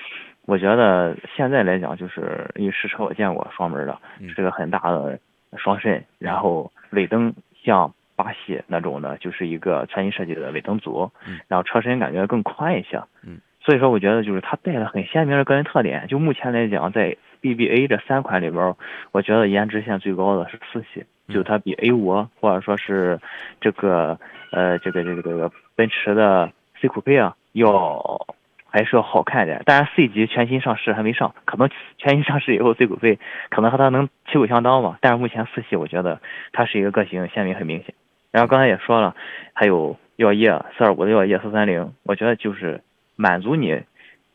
[0.46, 3.98] 我觉得现在来讲就是因为实车我见过双门的，
[4.32, 5.18] 是个很大的
[5.56, 7.34] 双肾，然后尾灯
[7.64, 11.10] 像巴系那种的，就是一个全新设计的尾灯组，
[11.48, 17.16] 然后车身感觉更宽一些，嗯，所以说我觉得就是它带了很鲜明的个人特点，就目前来讲在。
[17.42, 18.74] BBA 这三款里边，
[19.12, 23.18] 我觉得颜值线最高的是四系，就它比 A 五或者说是
[23.60, 24.18] 这个
[24.52, 28.26] 呃这个这个这个奔驰的 C 酷配啊，要
[28.66, 29.62] 还是要好看点。
[29.64, 34.98] 当然 C 级全新上市还没上，可能全新上市以后 C 酷配可能和它能旗鼓相当吧。
[35.00, 36.20] 但是目前四系我觉得
[36.52, 37.94] 它是一个个性鲜明很明显。
[38.30, 39.16] 然后刚才也说了，
[39.54, 42.80] 还有耀夜四二五的耀夜四三零，我觉得就是
[43.16, 43.82] 满足你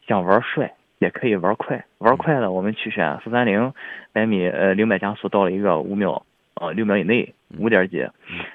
[0.07, 0.73] 想玩帅。
[1.05, 3.73] 也可以玩快，玩快了我们去选四三零，
[4.11, 8.05] 百米呃零百加速到了一个五秒，呃六秒以内，五点几。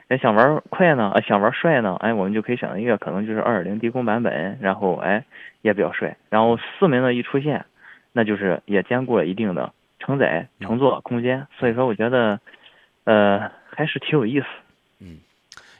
[0.09, 5.25] 哎想玩快呢，呃想玩帅呢，哎我们就可以选择一个可能就是二点零低功版本，然后哎
[5.63, 6.17] 也比较帅。
[6.29, 7.65] 然后四门的一出现，
[8.13, 12.41] 那就是也兼顾了一定的承载乘坐空间，所以说我觉得，
[13.05, 14.47] 呃，还是挺有意思。
[15.01, 15.19] 嗯。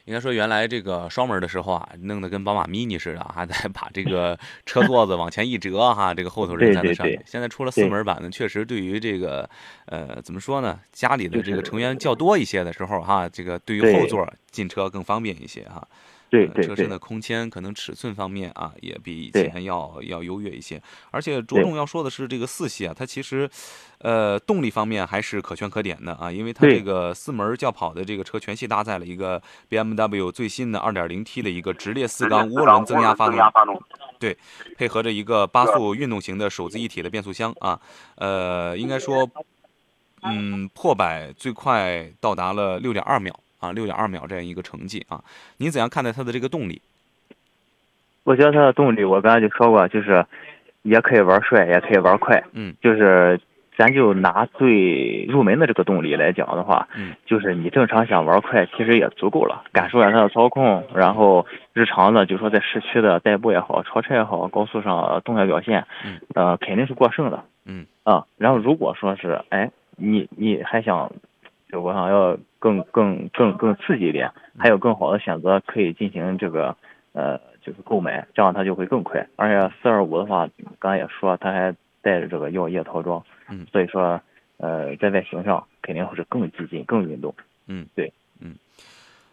[0.05, 7.19] 应该说，原来这个双门的时候啊，弄得跟宝马 mini 似的，还得把这个车座子往前一折哈，这个后头人才能上去。
[7.25, 9.49] 现在出了四门版的，确实对于这个，
[9.85, 10.79] 呃，怎么说呢？
[10.91, 15.87] 家里的这个成员较多一些的时候哈，这个对于后座进车更方便一些哈。
[16.31, 20.81] 对对车身的空间可能尺寸方面啊，也比以前要要优越一些。
[21.11, 23.49] 而且着重要说的是，这个四系啊，它其实，
[23.97, 33.83] 呃，动力方面还是可圈可点的啊，因为它这个四门轿跑的这个车全系搭载了一个 BMW 最新的 2.0T 的一个直列四缸涡轮增压发动，
[34.17, 34.37] 对，
[34.77, 37.77] 配合着一个八速运动型的手自一体的变速箱啊，
[38.15, 39.29] 呃，应该说，
[40.21, 43.37] 嗯，破百最快到达了六点二秒。
[43.61, 45.23] 啊，六点二秒这样一个成绩啊，
[45.57, 46.81] 你怎样看待它的这个动力？
[48.23, 50.25] 我觉得它的动力，我刚才就说过，就是
[50.81, 52.43] 也可以玩帅，也可以玩快。
[52.53, 53.39] 嗯，就是
[53.77, 67.43] 咱就拿最入门的这个动力来讲的话，嗯，就是你正常想玩快，其实也足够了，感受一下它的操控，然后日常的，就说在市区的代步也好，超车也好，高速上动态表现，嗯，呃，肯定是过剩的。
[67.65, 71.11] 嗯啊，然后如果说是，哎，你你还想，
[71.71, 72.37] 就我想要。
[72.61, 76.77] 更更更更刺激一点，还有更好的选择可以进行这个
[77.11, 79.27] 呃就是购买，这样它就会更快。
[79.35, 84.21] 而且四二五的话，刚才也说它还带着这个药液套装，嗯，所以说
[84.57, 87.33] 呃在外形上肯定会是更激进、更运动。
[87.65, 88.53] 嗯，对，嗯，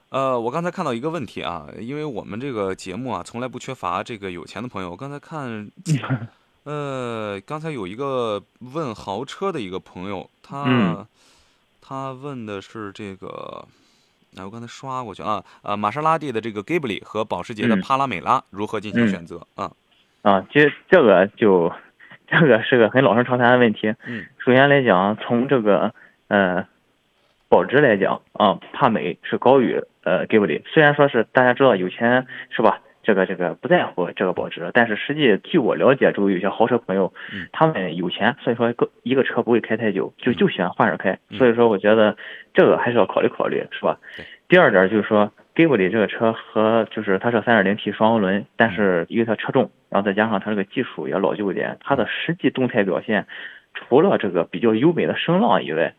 [0.08, 4.90] 呃，我刚才看到一个问题啊，因为我们这个节目啊从来不缺乏这个有钱的朋友。
[4.90, 5.70] 我刚才看，
[6.64, 11.06] 呃，刚才有一个问豪车的一个朋友，他。
[11.88, 13.64] 他问的是这个，
[14.36, 19.72] 那我刚才刷过去啊，呃，玛莎拉蒂的这个 Ghibli 和保时捷的帕拉梅拉如何进行选择啊？
[20.20, 21.72] 啊，其实这个就
[22.26, 23.94] 这个是个很老生常谈的问题。
[24.04, 25.94] 嗯，首先来讲，从这个
[26.26, 26.66] 呃
[27.48, 32.82] 保值来讲啊，帕美是高于呃 Ghibli，虽然说是大家知道有钱是吧？
[33.02, 37.12] 这个这个不在乎这个保值，但是实际据我了解，周围有些豪车朋友，
[37.52, 41.18] 他们有钱，所以说个一个车不会开太久，就就喜欢换着开。
[41.30, 42.16] 所以说，我觉得
[42.52, 43.98] 这个还是要考虑考虑，是吧？
[44.48, 53.26] 第二点就是说，Ghibli 这个车和就是它是 3.0T 双涡轮，但是因为它车重，然后再加上它这个技术也老旧一点，它的实际动态表现，
[53.74, 55.94] 除了这个比较优美的声浪以外，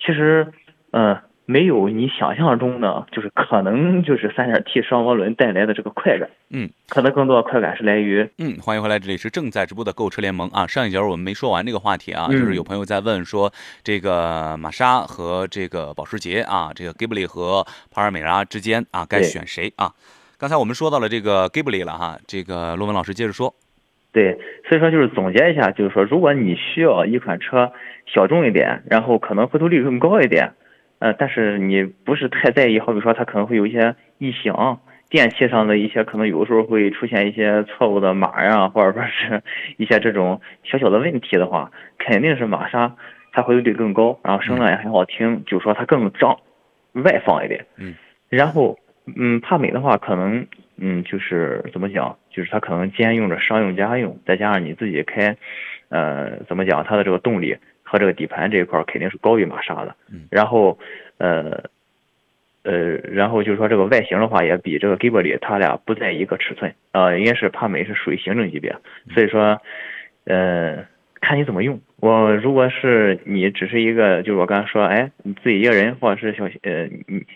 [0.00, 0.46] 其实，
[0.92, 1.18] 嗯。
[1.46, 10.66] 没有你想象中的，就是可能就是三点 T 双涡轮带来的这个快感，嗯，可能更多的快感是来于，嗯，欢迎回来，这里是正在直播的购车联盟啊。
[10.66, 13.52] 上一节我们没说完这个话题啊，就是有朋友在问说，
[13.82, 19.92] 这个玛莎和这个保时捷啊，这个 Ghibli 和帕尔美拉之间啊，该选谁啊？
[20.38, 23.54] 刚才我们说到了这个 Ghibli 了哈，这个罗文老师接着说，
[24.12, 27.70] 对，所以说就是总结一下，就是说如果你需要一款车
[28.06, 30.54] 小众一点，然后可能回头率更高一点。
[31.04, 39.42] 呃，但是你不是太在意，好比说它可能会有一些异响，电器上的一些可能有的时候会出现一些错误的码呀，或者说是
[39.76, 42.96] 一些这种小小的问题的话，肯定是玛莎
[43.32, 46.38] 它回头率更高，然后声浪也很好听，就说它更张
[46.92, 47.66] 外放一点。
[47.76, 47.94] 嗯，
[48.30, 48.78] 然后
[49.14, 50.46] 嗯，帕美的话可能
[50.78, 55.36] 嗯就是怎么讲，就是它可能兼用着商用家用，再加上你自己开，
[55.90, 57.58] 呃，怎么讲，它的这个动力。
[57.94, 59.94] 和这个底盘这一块肯定是高于玛莎的，
[60.28, 60.76] 然后，
[61.18, 61.62] 呃，
[62.64, 68.76] 呃，然后就是说这个外形的话也比这个 Ghibli 它俩不在一个尺寸，呃，应该是帕美是属于行政级别，
[69.14, 69.62] 所以说，
[70.24, 70.92] 呃。
[71.24, 71.80] 看你怎么用。
[71.96, 76.86] 我如果是你只是一个，就是我刚才说，哎，你自己一个人，或者是小呃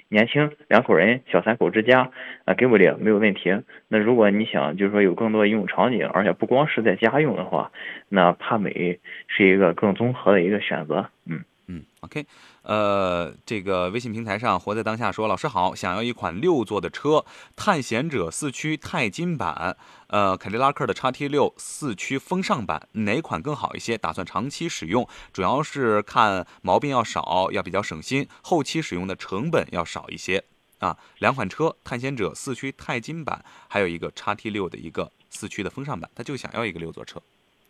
[0.09, 2.11] 年轻两口人，小三口之家，
[2.45, 3.63] 啊，给不了没有问题。
[3.89, 7.73] 那如果你想就是说有更多应用场景，而且不光是在家用的话，
[8.11, 11.09] 那帕美是一个更综合的一个选择。
[11.27, 12.25] 嗯嗯，OK。
[12.69, 17.25] 呃，这个微信平台上活在当下说，老师好，想要一款六座的车，
[17.57, 19.75] 探险者四驱钛金版，
[20.09, 23.97] 呃，凯迪拉克的叉 T 六四驱风尚版，哪款更好一些？
[23.97, 30.45] 打算长期使用，主要是看毛病要少，要比较省心，后期使用的成本要少一些
[30.81, 30.99] 啊。
[31.21, 37.19] 两款车，探险者四驱钛金版，还有一个叉 T 六的一个四驱的风尚版，他就想要一个六座车。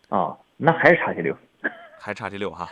[0.09, 1.38] 啊，那还是叉 T 六，
[2.01, 2.68] 还叉 T 六哈。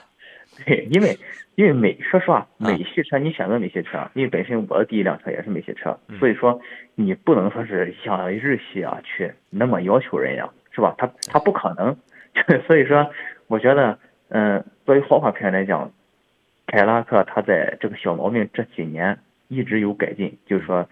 [0.65, 1.19] 对，因为
[1.57, 6.61] 因为美，说实话，美系车你选择美系车，因为本身我的第一辆车也是美系车，所以说
[6.95, 10.95] 你不能说是像日系啊去那么要求人家，是吧？
[10.97, 11.97] 他他不可能，
[12.67, 13.11] 所以说
[13.49, 13.99] 我觉得，
[14.29, 15.91] 嗯，作为豪华品牌来讲，
[16.67, 20.89] 凯迪拉克它在这个小毛病这几年一直有改进，就是说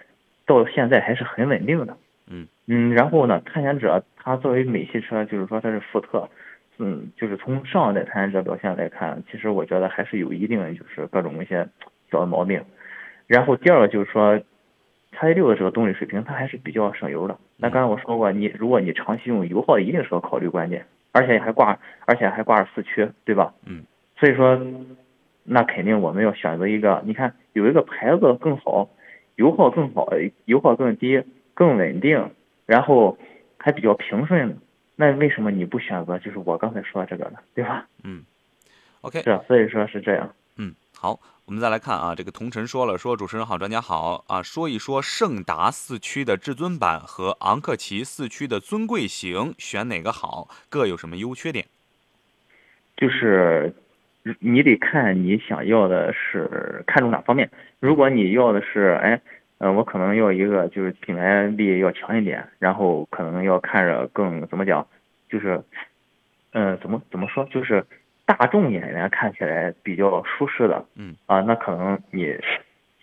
[0.46, 1.96] 到现在还是很稳定的。
[2.26, 6.28] 嗯嗯，然后呢，探险者它作为美系车，就是说它是福特。
[6.78, 11.68] 嗯，就是从上一代参赛者表现来看，其实我觉得还是有一定的就是各种一些
[12.10, 12.62] 小的毛病。
[13.26, 14.40] 然后第二个就是说，
[15.12, 17.38] 叉 E 六的这个动力水平它还是比较省油的。
[17.56, 23.54] 那刚才我说过，你如果你长期用油耗，一定是个考虑关键，而且还挂，而且还挂着四驱，对吧？
[23.66, 23.84] 嗯。
[24.16, 24.60] 所以说，
[25.44, 28.88] 那肯定我们要选择一个，你看有一个牌子更好，
[29.36, 30.08] 油耗更好，
[30.44, 31.22] 油耗更低，
[31.54, 32.30] 更稳定，
[32.66, 33.16] 然后
[33.58, 34.56] 还比较平顺的。
[34.96, 37.38] 那为什么你不选择就是我刚才说的这个呢？
[37.54, 37.86] 对吧？
[38.04, 38.22] 嗯
[39.00, 40.32] ，OK，是，所以说是这样。
[40.56, 51.66] 嗯，好，我们再来看啊，这个同晨说了，说主持人好，专家好啊，说一说胜达四驱的至尊版和昂克旗四驱的尊贵型选哪个好，各有什么优缺点？
[52.96, 53.74] 就是
[54.38, 57.50] 你得看你想要的是看重哪方面。
[57.80, 59.20] 如果你要的是，哎。
[59.58, 64.86] 嗯，我可能要一个就是品牌力要强一点，然后可能要看着更怎么讲，
[65.28, 65.62] 就是，
[66.52, 67.86] 嗯，怎么怎么说，就是
[68.26, 72.36] 大众演员看起来比较舒适的，嗯，啊，那可能你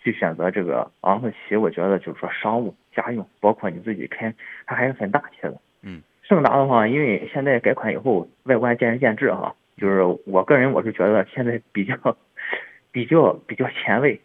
[0.02, 4.32] 去选择这个昂克旗，我觉得就是说商务家用，包括你自己开，
[4.66, 11.96] 它还是很大气的，嗯，胜达的话，因为现在改款以后，外观见仁见智哈，就是我个人我是觉得现在比较
[12.92, 14.20] 比较比较前卫，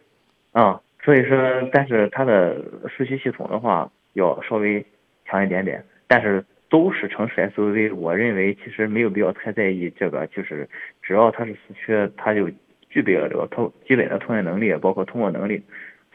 [0.52, 0.82] 啊。
[1.02, 1.36] 所以说，
[1.72, 2.60] 但是它的
[2.96, 4.84] 四驱系统的话要稍微
[5.24, 10.68] 强一点点，但是都是城市 SUV，我认为其实没有必要太在意这个，就是
[11.02, 12.50] 只要它是四驱，它就
[12.90, 15.62] 具备了这个通基本的通运能力，包括通过能力。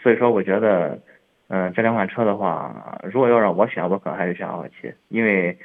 [0.02, 1.00] 所以说，我觉得，
[1.48, 5.58] 嗯，这两款车的话，如果要让我选，我可能还是选昂克旗，因为，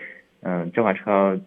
[0.43, 1.39] 嗯，这款车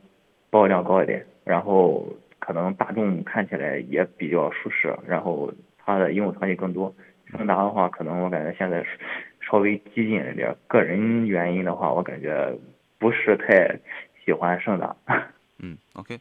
[0.49, 2.05] 保有量高一点，然后
[2.37, 6.93] 可能大众看起来也比较舒适，然后它的应用场景更多。
[7.31, 8.85] 胜达的话，可能我感觉现在
[9.39, 10.55] 稍微激进一点。
[10.67, 12.53] 个人原因的话，我感觉
[12.99, 13.79] 不是太
[14.23, 14.95] 喜欢胜达。
[15.59, 16.19] 嗯，OK，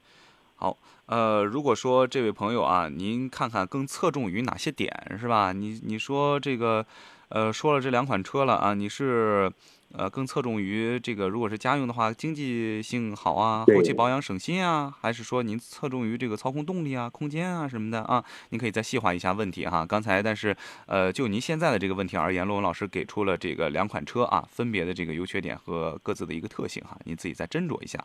[0.56, 5.52] 好，呃，如果说这位朋友啊，您看看更侧重于哪些点是吧？
[5.52, 6.86] 你你说这个，
[7.28, 9.50] 呃，说了这两款车了啊，你是？
[9.92, 18.24] 呃，更侧重于这个，如果是家用的话，经济性好啊，后期保养省心啊，还是说您侧重于这个操控动力啊、空间啊什么的啊？
[18.50, 19.84] 您可以再细化一下问题哈。
[19.84, 27.98] 刚才但是呃，就您现在的这个问题而言，罗文老师给出了这个两款车啊，分别的这个优缺点和各自的一个特性哈，您自己再斟酌一下。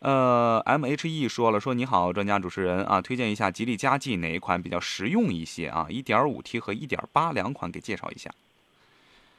[0.00, 8.30] 呃，M H E 说了，说你好，专家主持人啊，推荐一下吉利嘉际哪一款比较实用一些啊一点五 T 和一点八两款给介绍一下。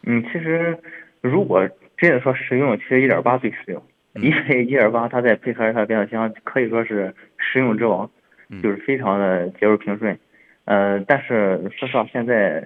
[0.06, 0.78] 嗯，其实
[1.24, 1.68] 如果
[1.98, 3.82] 真的说实用，其实一点八最实用，
[4.16, 8.10] 因为一点八它再配合它变速箱，可以说是实用之王，
[8.62, 10.20] 就是非常的节奏平顺。
[10.66, 12.62] 呃，但是说实话，现在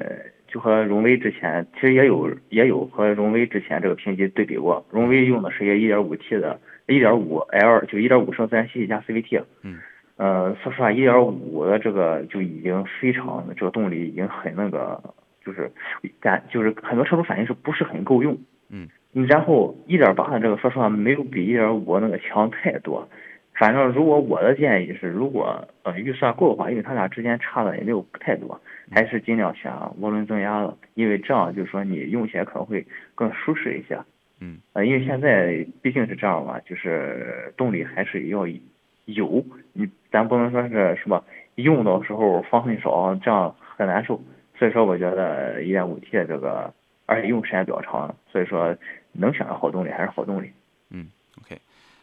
[0.48, 9.44] 就和荣威之前其实也有也有和荣威之前这个评级对比过，荣威用的是一个一点五 T 的，一点五 L 就一点五升自然吸气加 CVT。
[9.62, 9.78] 嗯。
[10.18, 15.00] 呃，说实话，一点五的这个就已经非常这个动力已经很那个，
[15.48, 15.72] 就是
[16.20, 18.38] 感就是很多车主反映是不是很够用。
[18.70, 18.90] 嗯。
[19.14, 23.08] 然后一点八的这个，说实话没有比一点五那个强太多。
[23.54, 32.86] 反正如果我的建议是，如果呃预算够的话，因为它俩之间差的也没有太多，还是尽量选涡轮增压的，因为这样就是说你用起来可能会
[33.16, 33.98] 更舒适一些。
[34.40, 34.60] 嗯。
[34.74, 38.46] 呃，因为现在毕竟是这样嘛，就是动力还是要
[39.06, 39.44] 有，
[39.74, 41.24] 你咱不能说是是吧？
[41.56, 44.22] 用的时候方很少，这样很难受。
[44.58, 46.74] 所以说，我觉得一点五 T 的这个，
[47.06, 48.76] 而且用时间比较长，所以说。
[49.20, 50.52] 能选个好动力还是好动力。
[50.92, 51.10] 嗯
[51.42, 51.60] ，OK，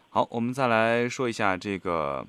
[0.09, 2.27] 好，我们再来说一下这个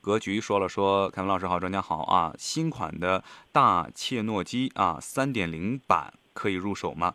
[0.00, 0.40] 格局。
[0.40, 2.34] 说了说，凯文老师好，专家好啊。
[2.36, 7.14] 新款的大切诺基啊，三点零版可以入手吗？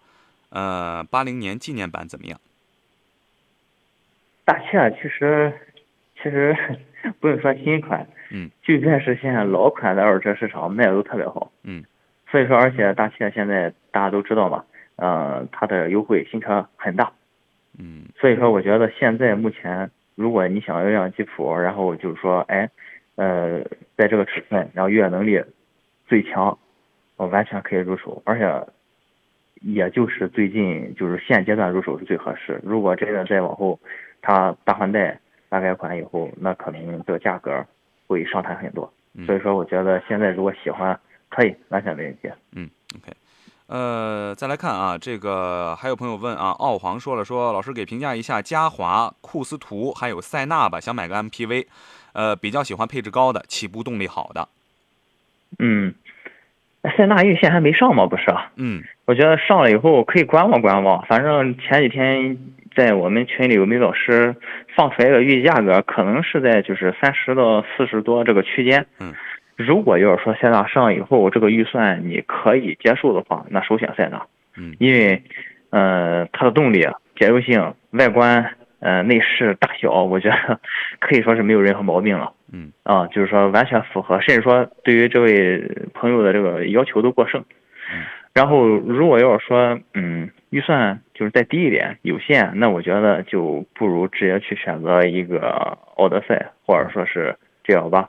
[0.51, 2.39] 呃，八零年纪念版怎么样？
[4.45, 5.51] 大切其实
[6.15, 6.55] 其实
[7.19, 11.83] 不用说新款，嗯，就算是现在老款的二手车市场卖的都特别好，嗯，
[12.33, 14.65] 所以说而且大切现在大家都知道嘛。
[14.95, 17.11] 呃，它的优惠新车很大，
[17.77, 22.67] 嗯，所以说我觉得现在目前，如果你想要一辆吉普，然后就是说，哎，
[23.17, 23.61] 呃，
[23.95, 25.43] 在这个尺寸，然后越野能力
[26.07, 26.57] 最强，
[27.17, 28.67] 我完全可以入手，而且
[29.61, 32.59] 也就是最近就是现阶段入手是最合适。
[32.63, 33.79] 如果真的再往后，
[34.23, 35.19] 它大换代、
[35.49, 37.63] 大改款以后，那可能这个价格
[38.07, 38.91] 会上弹很多。
[39.25, 40.99] 所以说，我觉得现在如果喜欢，
[41.33, 42.29] 可以完全没问题。
[42.55, 43.11] 嗯，OK。
[43.67, 51.65] 呃，再来看啊，这个还有朋友问啊，奥皇说了说，老师给评价一下嘉华、库斯图还有塞纳吧，想买个 MPV，
[52.13, 54.47] 呃，比较喜欢配置高的，起步动力好的。
[55.57, 55.95] 嗯，
[56.95, 58.25] 塞纳预线还没上吗，不是？
[58.57, 62.37] 嗯，我觉得上了以后可以观望观望，反正前几天
[62.75, 64.35] 在我们群里有位老师
[64.75, 68.85] 放出来一个预计价格，可能是在就是三十到四十多这个区间。
[68.99, 69.13] 嗯，
[69.55, 74.25] 如果要是说塞纳上以后这个预算你可以接受的话，那首选塞纳。
[74.57, 75.23] 嗯，因为，
[75.69, 80.59] 呃，它的动力、节油性、外观、呃内饰大小，我觉得
[80.99, 82.33] 可以说是没有任何毛病了。
[82.51, 87.41] 嗯，啊，就是说完全符合，甚至说对于这位朋友的这个要求都过剩。
[87.41, 90.29] 嗯，然后如果要是说，嗯。
[90.53, 98.07] 预算就是再低一点，有限，那我觉得就不如直接去选择一个奥德赛，或者说是 G L 八，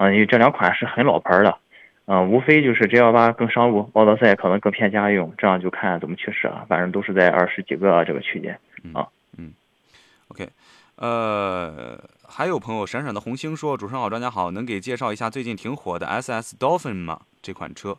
[0.00, 1.58] 啊，因为这两款是很老牌的，
[2.06, 8.58] 嗯，无非就是 G L 八更商务，奥德赛可能更偏家用，这样就看怎么去试了，反正都是在二十几个这个区间
[8.94, 9.06] 啊。
[9.36, 9.52] 嗯
[10.28, 10.48] ，OK，
[10.96, 17.20] 呃，还有朋友闪闪的红星说，主持人好，专家好，能给介绍一下最近挺火的 SS Dolphin 吗？
[17.42, 17.98] 这款车？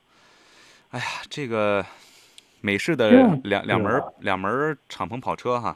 [0.89, 1.85] 哎呀，这个。
[2.63, 3.09] 美式的
[3.43, 5.75] 两两门两门敞篷跑车哈，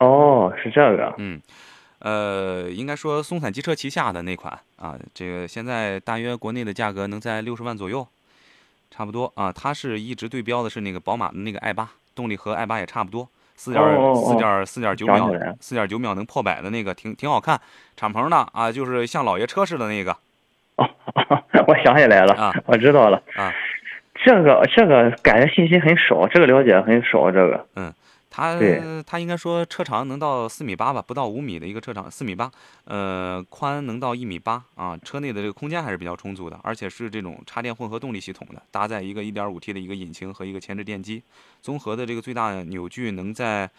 [0.00, 1.40] 哦，是这个，嗯，
[2.06, 8.06] 呃，应该说松散机车旗下的那款啊，这个现在大约国内的价格能在六十万左右，
[8.92, 9.50] 差不多啊。
[9.50, 13.84] 它是一直对标的是那个宝马的那个 i 八，动力和 i 八也差不多，四点
[14.14, 15.28] 四点四点九秒，
[15.60, 17.60] 四点九秒能破百的那个，挺挺好看，
[17.96, 20.16] 敞篷的啊，就是像老爷车似的那个。
[20.76, 20.88] 哦，
[21.66, 23.52] 我想起来了啊，我知道了啊。
[24.24, 27.32] 这个这个感觉信息很少，这个了解很少。
[27.32, 27.92] 这个，嗯，
[28.36, 32.52] 它它应该说车长能到四米八吧，不到五米的一个车长，四米八，
[32.84, 34.94] 呃，宽能到一米八啊。
[34.98, 41.22] 车内的这个空间还是比较充足的，而且是这种插电混合动力系统的，搭载一个 1.5T 的一个引擎和一个前置电机，
[41.62, 43.70] 综合的这个最大扭矩能在。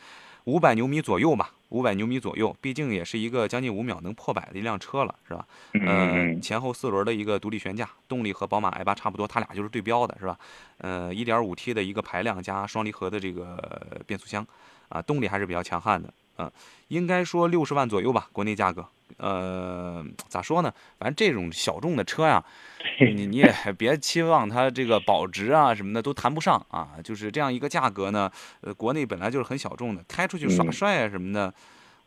[0.47, 5.45] 五百牛米左右吧，五百牛米左右，毕竟也是一个将近五秒能破百的一辆车了，是吧？
[5.73, 6.41] 嗯。
[6.41, 10.39] 前后四轮的一个独立悬架，动力和宝马 i 八差不多，它俩就是对标的，是吧？
[10.77, 14.47] 呃，一点五 T 的一个排量加双离合的这个变速箱，
[14.87, 16.13] 啊，动力还是比较强悍的。
[16.37, 16.49] 嗯，
[16.87, 18.87] 应该说六十万左右吧，国内价格。
[19.17, 20.73] 呃，咋说呢？
[20.99, 22.43] 反正这种小众的车呀，
[23.15, 26.89] 你你也别期望它这个保值啊什么的都谈不上啊。
[27.03, 28.29] 就是这样一个价格呢，
[28.61, 31.53] 呃，国内本来就是很小众的，开出去耍帅啊什么的，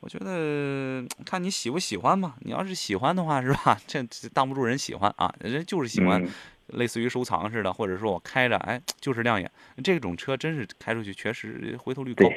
[0.01, 2.35] 我觉得看你喜不喜欢嘛。
[2.41, 3.79] 你要是喜欢的话，是吧？
[3.89, 6.23] 这挡不住人喜欢啊，人家就是喜欢，
[6.69, 9.51] 类似于收藏似的，或者说我开着，哎，就是亮眼。
[9.83, 12.29] 这种车真是开出去确实回头率高。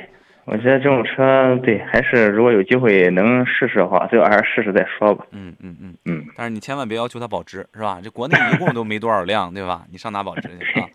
[0.46, 5.26] 我觉得这种车，对，还是如果有机会能试试的话，最好还是试试再说吧。
[5.32, 6.26] 嗯嗯嗯嗯。
[6.36, 8.02] 但是你千万别要求它保值，是吧？
[8.04, 9.86] 这国内一共都没多少辆，对吧？
[9.90, 10.88] 你上哪保值去啊？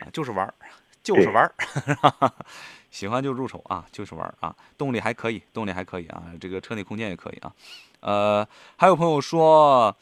[0.00, 0.52] 啊，就是玩儿，
[1.04, 1.52] 就是玩儿，
[2.90, 4.54] 喜欢就入手啊，就是玩儿啊。
[4.76, 7.52] 动力还可以，动力还可以啊，这个车内空间也可以啊。
[8.00, 9.96] 呃，还有朋友说，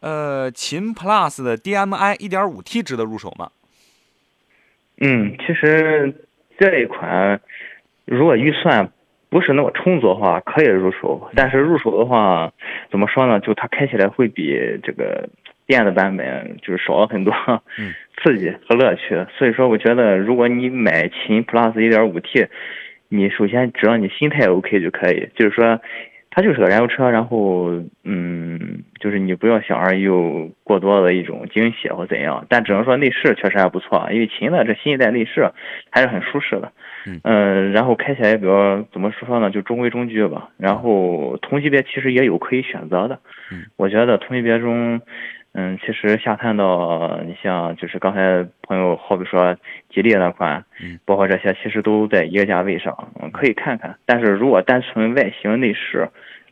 [0.00, 3.48] 呃，秦 PLUS 的 DMI 1.5T 值得入手吗？
[4.98, 6.26] 嗯，其实
[6.58, 7.40] 这一款。
[8.04, 8.90] 如果预算
[9.30, 11.30] 不是那么充足的话，可以入手。
[11.34, 12.52] 但是入手的话，
[12.90, 13.40] 怎么说呢？
[13.40, 15.28] 就它开起来会比这个
[15.66, 17.32] 电的版本就是少了很多
[18.22, 19.26] 刺激和乐趣。
[19.38, 22.48] 所以说，我觉得如果你买秦 Plus 1.5T，
[23.08, 25.28] 你首先只要你心态 OK 就可以。
[25.34, 25.80] 就是说，
[26.30, 27.70] 它就是个燃油车，然后
[28.04, 32.44] 嗯，就是你不要想着有过多的一种惊喜或怎样。
[32.50, 35.50] 但只能说内饰确实还不错，因为秦的这新一代内饰
[35.90, 36.72] 还是很舒适的。
[37.22, 40.50] 嗯，然后开起来比较怎么说呢，就中规中矩吧。
[40.56, 43.18] 然后同级别其实也有可以选择的。
[43.50, 45.00] 嗯，我觉得同级别中，
[45.52, 49.56] 嗯，其实下探到你像就是刚才朋友好比说
[49.92, 53.96] 吉利那款，嗯，包括这些其实都在一个价位上，嗯，可以看看。
[54.06, 56.08] 但是如果单纯外形内饰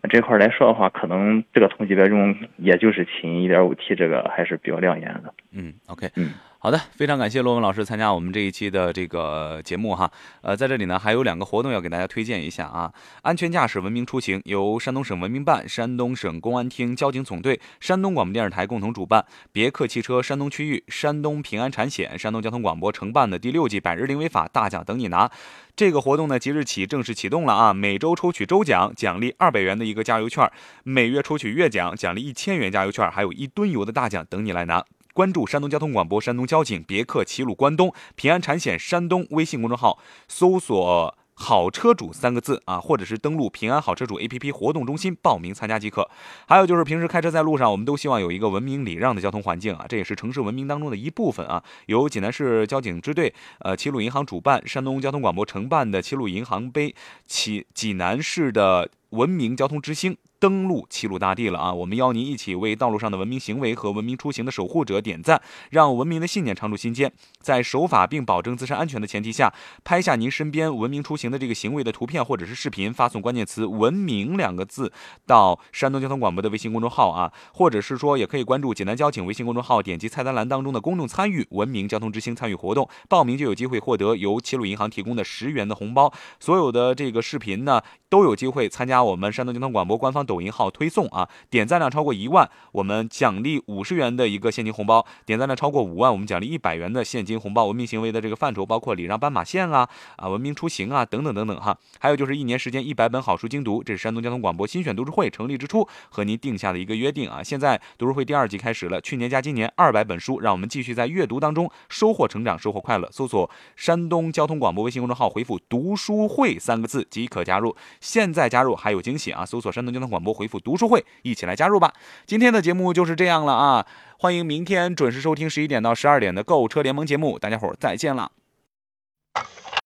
[0.09, 5.33] 这块来说的话，可能这个同级别中也就是秦 1.5T 这个还是比较亮眼的。
[5.53, 6.31] 嗯，OK，嗯。
[6.63, 10.13] 好的，非常感谢罗文老师参加我们这一期的这个节目哈。
[10.43, 12.93] 呃，在这里呢还有两个活动要给大家推荐一下啊。
[13.23, 25.31] 安全驾驶文明出行由山东省文明办、山东省公安厅交警总队、山东广播电视台共同主办，别克汽车山东区域、山东平安产险、山东交通广播承办的第六季百日零违法大奖等你拿。
[25.75, 27.73] 这个活动呢即日起正式启动了啊！
[27.73, 30.47] 每周抽取周奖，奖励二百元的一个加油券；
[30.83, 34.85] 每月抽取月奖，奖励一千元加油券，还有一吨油的大奖等你来拿。
[35.13, 39.99] 关注山东交通广播、山东交警、别克齐鲁关东、平安产险山东微信公众号，
[40.29, 46.09] 搜索“好车主”三个字啊，或者是登录平安好车主 APP 活动中心报名参加即可。
[46.47, 51.63] 还有就是平时开车在路上，我们都希望有一个文明礼让的交通环境啊，这也是城市文明当中的一部分啊。
[51.87, 56.95] 由济南市交警支队、呃齐鲁银行主办、山东交通广播承办的齐鲁银行杯，
[57.27, 60.17] 齐济南市的文明交通之星。
[60.41, 61.73] 登陆齐鲁大地了啊！
[61.73, 67.13] 我们邀您一起为道路上的文明行为和文明出行的守护者点赞，让文明的信念常驻心间。
[67.41, 69.53] 在守法并保证自身安全的前提下，
[69.85, 74.91] 拍下您身边文明出行的这个行为的图片或者是视频，发送关键词“文明”两个字
[75.27, 86.11] 到山东交通广播的微信公众号啊，或者是说也可以关注济南交警微信公众号，点击菜单栏当中的公众参与“文明交通之星”参与活动，报名就有机会获得由齐鲁银行提供的十元的红包。
[86.39, 91.29] 所有的这个视频呢，都有机会参加我们山东交通广播官方抖音号推送啊！
[91.51, 97.67] 点赞量超过一万，我们奖励五十元的一个现金红包；点赞量超过五万，我们奖励一百元的现金红包。
[97.67, 101.77] 文明行为的这个范畴包括礼让斑马线啊、啊文明出行啊等等等等哈。
[101.99, 107.43] 还有就是一年时间一百本好书精读，这是山东交通广播新选读书会成立之初和您定下的一个约定啊。
[107.43, 113.09] 现在读书会第二季开始了，去年加今年二百本书，让我们继续在阅读当中收获成长，收获快乐。
[113.11, 117.75] 搜索山东交通广播微信公众号，回复“读书会”三个字即可加入。
[118.01, 119.45] 现在加入还有惊喜啊！
[119.45, 121.93] 搜索山东交通广播，回复“读书会”，一起来加入吧。
[122.27, 123.87] 今天的节目就是这样了啊！
[124.19, 128.33] 欢迎明天准时收听十一点到十二点的购车联盟节目，大家伙再见了。